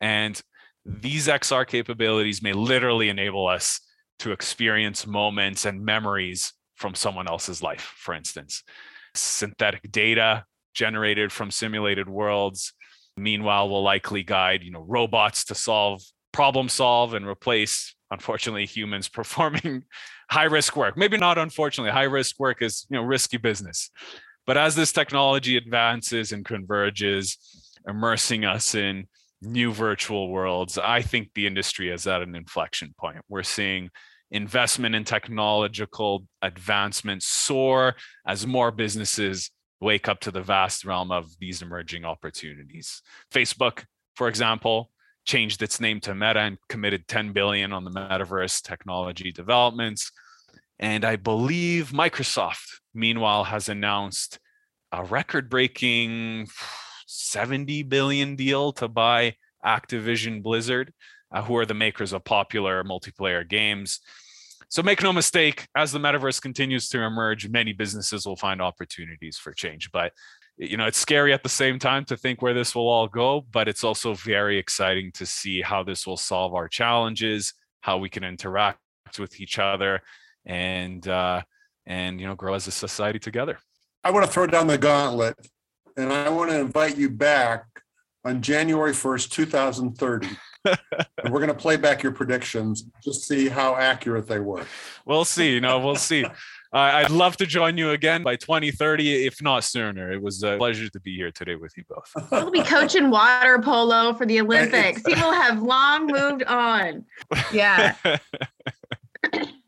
And 0.01 0.41
these 0.85 1.27
XR 1.27 1.67
capabilities 1.67 2.41
may 2.41 2.53
literally 2.53 3.09
enable 3.09 3.47
us 3.47 3.81
to 4.19 4.31
experience 4.31 5.05
moments 5.05 5.65
and 5.65 5.83
memories 5.83 6.53
from 6.75 6.95
someone 6.95 7.27
else's 7.27 7.61
life, 7.61 7.93
for 7.97 8.13
instance. 8.13 8.63
Synthetic 9.13 9.91
data 9.91 10.45
generated 10.73 11.31
from 11.31 11.51
simulated 11.51 12.07
worlds, 12.07 12.73
meanwhile, 13.15 13.69
will 13.69 13.83
likely 13.83 14.23
guide 14.23 14.63
you 14.63 14.71
know, 14.71 14.85
robots 14.87 15.45
to 15.45 15.55
solve 15.55 16.01
problem 16.31 16.69
solve 16.69 17.15
and 17.15 17.27
replace 17.27 17.95
unfortunately 18.11 18.65
humans 18.65 19.09
performing 19.19 19.83
high 20.29 20.45
risk 20.45 20.75
work. 20.75 20.97
Maybe 20.97 21.17
not 21.17 21.37
unfortunately. 21.37 21.91
High 21.91 22.03
risk 22.03 22.39
work 22.39 22.61
is 22.61 22.85
you 22.89 22.97
know 22.97 23.03
risky 23.03 23.37
business. 23.37 23.89
But 24.45 24.57
as 24.57 24.75
this 24.75 24.93
technology 24.93 25.57
advances 25.57 26.31
and 26.31 26.45
converges 26.45 27.37
immersing 27.87 28.45
us 28.45 28.75
in 28.75 29.07
new 29.41 29.71
virtual 29.71 30.29
worlds 30.29 30.77
i 30.79 31.01
think 31.01 31.29
the 31.35 31.45
industry 31.45 31.89
is 31.89 32.07
at 32.07 32.21
an 32.21 32.35
inflection 32.35 32.93
point. 32.99 33.17
We're 33.29 33.43
seeing 33.43 33.89
investment 34.31 34.93
in 34.95 35.03
technological 35.05 36.25
advancement 36.41 37.23
soar 37.23 37.95
as 38.25 38.45
more 38.45 38.71
businesses 38.71 39.51
wake 39.79 40.09
up 40.09 40.19
to 40.21 40.31
the 40.31 40.41
vast 40.41 40.83
realm 40.83 41.11
of 41.11 41.29
these 41.39 41.61
emerging 41.61 42.03
opportunities. 42.03 43.01
Facebook 43.31 43.85
for 44.15 44.27
example 44.27 44.89
changed 45.27 45.61
its 45.61 45.79
name 45.79 45.99
to 45.99 46.15
Meta 46.15 46.39
and 46.39 46.57
committed 46.69 47.07
10 47.07 47.33
billion 47.33 47.73
on 47.73 47.83
the 47.83 47.91
metaverse 47.91 48.61
technology 48.63 49.31
developments. 49.31 50.11
And 50.79 51.03
I 51.03 51.17
believe 51.17 51.91
Microsoft, 51.91 52.79
meanwhile, 52.93 53.43
has 53.43 53.67
announced 53.69 54.39
a 54.91 55.03
record-breaking 55.03 56.47
70 57.05 57.83
billion 57.83 58.35
deal 58.35 58.71
to 58.73 58.87
buy 58.87 59.35
Activision 59.65 60.41
Blizzard, 60.41 60.93
uh, 61.31 61.41
who 61.41 61.57
are 61.57 61.65
the 61.65 61.73
makers 61.73 62.13
of 62.13 62.23
popular 62.23 62.83
multiplayer 62.83 63.47
games. 63.47 63.99
So 64.69 64.83
make 64.83 65.01
no 65.01 65.13
mistake, 65.13 65.67
as 65.75 65.91
the 65.91 65.99
metaverse 65.99 66.41
continues 66.41 66.89
to 66.89 67.01
emerge, 67.01 67.49
many 67.49 67.73
businesses 67.73 68.25
will 68.25 68.35
find 68.35 68.61
opportunities 68.61 69.37
for 69.37 69.53
change. 69.53 69.91
But 69.91 70.13
you 70.57 70.77
know 70.77 70.85
it's 70.85 70.97
scary 70.97 71.33
at 71.33 71.43
the 71.43 71.49
same 71.49 71.77
time 71.77 72.03
to 72.05 72.17
think 72.17 72.41
where 72.41 72.53
this 72.53 72.73
will 72.73 72.87
all 72.87 73.07
go 73.07 73.45
but 73.51 73.67
it's 73.67 73.83
also 73.83 74.13
very 74.13 74.57
exciting 74.57 75.11
to 75.11 75.25
see 75.25 75.61
how 75.61 75.83
this 75.83 76.07
will 76.07 76.17
solve 76.17 76.53
our 76.53 76.67
challenges 76.67 77.53
how 77.81 77.97
we 77.97 78.09
can 78.09 78.23
interact 78.23 78.79
with 79.19 79.39
each 79.39 79.59
other 79.59 80.01
and 80.45 81.07
uh 81.07 81.41
and 81.85 82.19
you 82.19 82.25
know 82.27 82.35
grow 82.35 82.53
as 82.53 82.67
a 82.67 82.71
society 82.71 83.19
together 83.19 83.57
I 84.03 84.11
want 84.11 84.25
to 84.25 84.31
throw 84.31 84.47
down 84.47 84.67
the 84.67 84.77
gauntlet 84.77 85.35
and 85.95 86.13
I 86.13 86.29
want 86.29 86.49
to 86.51 86.59
invite 86.59 86.97
you 86.97 87.09
back 87.09 87.65
on 88.23 88.41
January 88.41 88.91
1st, 88.91 89.29
2030. 89.29 90.27
and 90.65 90.77
we're 91.31 91.39
going 91.39 91.47
to 91.47 91.53
play 91.53 91.77
back 91.77 92.03
your 92.03 92.11
predictions, 92.11 92.85
just 93.03 93.27
see 93.27 93.47
how 93.47 93.75
accurate 93.75 94.27
they 94.27 94.39
were. 94.39 94.65
we'll 95.05 95.25
see 95.25 95.53
you 95.53 95.61
know 95.61 95.79
we'll 95.79 95.95
see 95.95 96.25
I'd 96.73 97.09
love 97.11 97.37
to 97.37 97.45
join 97.45 97.77
you 97.77 97.91
again 97.91 98.23
by 98.23 98.35
2030, 98.35 99.25
if 99.25 99.41
not 99.41 99.63
sooner. 99.63 100.11
It 100.11 100.21
was 100.21 100.43
a 100.43 100.57
pleasure 100.57 100.89
to 100.89 100.99
be 100.99 101.15
here 101.15 101.31
today 101.31 101.55
with 101.55 101.75
you 101.77 101.83
both. 101.89 102.11
He'll 102.29 102.51
be 102.51 102.61
coaching 102.63 103.09
water 103.09 103.59
polo 103.59 104.13
for 104.13 104.25
the 104.25 104.41
Olympics. 104.41 105.01
He 105.05 105.13
will 105.15 105.31
have 105.33 105.61
long 105.61 106.07
moved 106.07 106.43
on. 106.43 107.05
Yeah. 107.51 107.95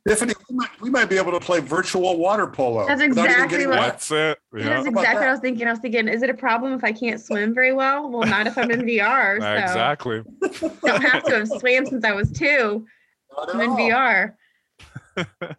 Tiffany, 0.08 0.34
we 0.50 0.56
might, 0.56 0.82
we 0.82 0.90
might 0.90 1.06
be 1.10 1.18
able 1.18 1.32
to 1.34 1.40
play 1.40 1.60
virtual 1.60 2.18
water 2.18 2.48
polo. 2.48 2.88
That's 2.88 3.02
exactly 3.02 3.48
getting 3.48 3.70
what- 3.70 3.80
wet. 3.80 3.90
That's 3.92 4.12
it. 4.12 4.40
That's 4.54 4.88
exactly 4.88 5.16
what 5.20 5.28
I 5.28 5.32
was 5.32 5.40
thinking. 5.40 5.68
I 5.68 5.72
was 5.72 5.80
thinking, 5.80 6.08
is 6.08 6.24
it 6.24 6.30
a 6.30 6.34
problem 6.34 6.74
if 6.74 6.84
I 6.84 6.92
can't 6.92 7.22
swim 7.22 7.54
very 7.54 7.74
well? 7.74 8.10
Well, 8.10 8.28
not 8.28 8.48
if 8.48 8.58
I'm 8.58 8.72
in 8.72 8.82
VR. 8.82 9.40
So 9.40 9.54
Exactly. 9.54 10.24
don't 10.84 11.02
have 11.04 11.24
to 11.26 11.36
have 11.40 11.48
swam 11.48 11.86
since 11.86 12.04
I 12.04 12.14
was 12.14 12.32
two. 12.32 12.86
Not 13.38 13.54
I'm 13.54 13.62
in 13.62 13.70
all. 13.70 13.78
VR. 13.78 14.34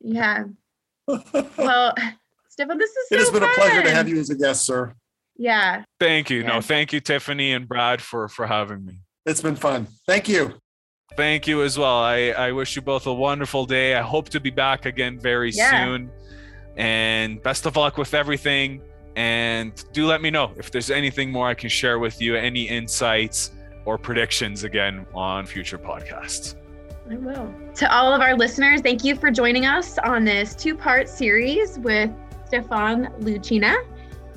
Yeah. 0.00 0.44
Well, 1.56 1.94
Stéphane, 2.58 2.78
this 2.78 2.90
is 2.90 3.08
so 3.08 3.14
It 3.14 3.18
has 3.20 3.30
been 3.30 3.42
a 3.42 3.48
pleasure 3.54 3.82
to 3.82 3.90
have 3.90 4.08
you 4.08 4.18
as 4.18 4.30
a 4.30 4.34
guest, 4.34 4.64
sir. 4.64 4.94
Yeah. 5.36 5.84
Thank 5.98 6.28
you. 6.30 6.42
No, 6.42 6.60
thank 6.60 6.92
you, 6.92 7.00
Tiffany 7.00 7.52
and 7.52 7.66
Brad, 7.68 8.00
for 8.02 8.28
for 8.28 8.46
having 8.46 8.84
me. 8.84 9.00
It's 9.26 9.40
been 9.40 9.56
fun. 9.56 9.86
Thank 10.06 10.28
you. 10.28 10.54
Thank 11.16 11.46
you 11.46 11.62
as 11.62 11.76
well. 11.78 11.98
I, 11.98 12.28
I 12.30 12.52
wish 12.52 12.76
you 12.76 12.82
both 12.82 13.06
a 13.06 13.12
wonderful 13.12 13.66
day. 13.66 13.94
I 13.96 14.02
hope 14.02 14.28
to 14.30 14.40
be 14.40 14.50
back 14.50 14.86
again 14.86 15.18
very 15.18 15.50
Yeah. 15.50 15.70
soon. 15.70 16.10
And 16.76 17.42
best 17.42 17.66
of 17.66 17.76
luck 17.76 17.96
with 17.98 18.14
everything. 18.14 18.80
And 19.16 19.72
do 19.92 20.06
let 20.06 20.22
me 20.22 20.30
know 20.30 20.52
if 20.56 20.70
there's 20.70 20.90
anything 20.90 21.32
more 21.32 21.48
I 21.48 21.54
can 21.54 21.68
share 21.68 21.98
with 21.98 22.22
you, 22.22 22.36
any 22.36 22.62
insights 22.68 23.50
or 23.84 23.98
predictions 23.98 24.62
again 24.64 25.04
on 25.14 25.46
future 25.46 25.78
podcasts. 25.78 26.54
I 27.10 27.16
will. 27.16 27.52
To 27.74 27.92
all 27.92 28.12
of 28.12 28.20
our 28.20 28.36
listeners, 28.36 28.82
thank 28.82 29.02
you 29.02 29.16
for 29.16 29.32
joining 29.32 29.66
us 29.66 29.98
on 29.98 30.24
this 30.24 30.54
two 30.54 30.76
part 30.76 31.08
series 31.08 31.76
with 31.80 32.10
Stéphane 32.48 33.10
Ličina. 33.20 33.74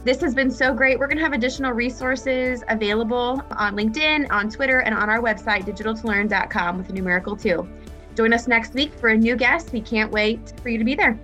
This 0.04 0.20
has 0.22 0.34
been 0.34 0.50
so 0.50 0.74
great. 0.74 0.98
We're 0.98 1.08
going 1.08 1.20
to 1.20 1.24
have 1.24 1.34
additional 1.34 1.72
resources 1.72 2.64
available 2.68 3.42
on 3.52 3.76
LinkedIn, 3.76 4.30
on 4.32 4.50
Twitter, 4.50 4.80
and 4.80 4.96
on 4.96 5.08
our 5.08 5.22
website, 5.22 5.66
digital2learn.com 5.66 6.78
with 6.80 6.90
a 6.90 6.94
numerical 6.94 7.38
two. 7.38 7.68
Join 8.16 8.34
us 8.34 8.48
next 8.48 8.74
week 8.74 8.94
for 8.96 9.10
a 9.10 9.18
new 9.18 9.36
guest. 9.36 9.72
We 9.72 9.80
can't 9.80 10.12
wait 10.12 10.54
for 10.62 10.70
you 10.70 10.80
to 10.80 10.84
be 10.84 10.96
there. 10.96 11.18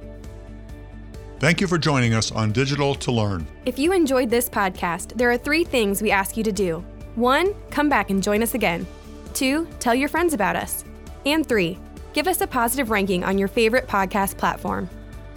Thank 1.40 1.62
you 1.62 1.68
for 1.68 1.78
joining 1.78 2.14
us 2.14 2.32
on 2.32 2.52
Digital 2.52 2.94
to 2.96 3.12
Learn. 3.12 3.48
If 3.66 3.80
you 3.80 3.92
enjoyed 3.92 4.30
this 4.30 4.50
podcast, 4.50 5.14
there 5.16 5.32
are 5.32 5.38
three 5.38 5.64
things 5.64 6.02
we 6.02 6.12
ask 6.12 6.38
you 6.38 6.44
to 6.44 6.52
do. 6.52 6.84
One, 7.16 7.56
come 7.72 7.90
back 7.90 8.12
and 8.12 8.22
join 8.22 8.44
us 8.44 8.54
again. 8.54 8.86
Two, 9.34 9.68
tell 9.80 9.96
your 9.96 10.10
friends 10.10 10.34
about 10.34 10.56
us. 10.56 10.84
And 11.26 11.48
three, 11.48 11.78
give 12.14 12.28
us 12.28 12.42
a 12.42 12.48
positive 12.48 12.90
ranking 12.90 13.24
on 13.24 13.38
your 13.38 13.48
favorite 13.48 13.88
podcast 13.88 14.38
platform. 14.38 14.90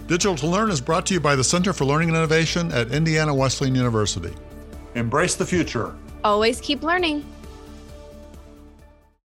Digital 0.07 0.35
to 0.35 0.47
Learn 0.47 0.69
is 0.69 0.81
brought 0.81 1.05
to 1.07 1.13
you 1.13 1.19
by 1.19 1.35
the 1.35 1.43
Center 1.43 1.71
for 1.73 1.85
Learning 1.85 2.09
and 2.09 2.17
Innovation 2.17 2.71
at 2.71 2.91
Indiana 2.91 3.33
Wesleyan 3.33 3.75
University. 3.75 4.33
Embrace 4.95 5.35
the 5.35 5.45
future. 5.45 5.95
Always 6.23 6.59
keep 6.61 6.83
learning. 6.83 7.25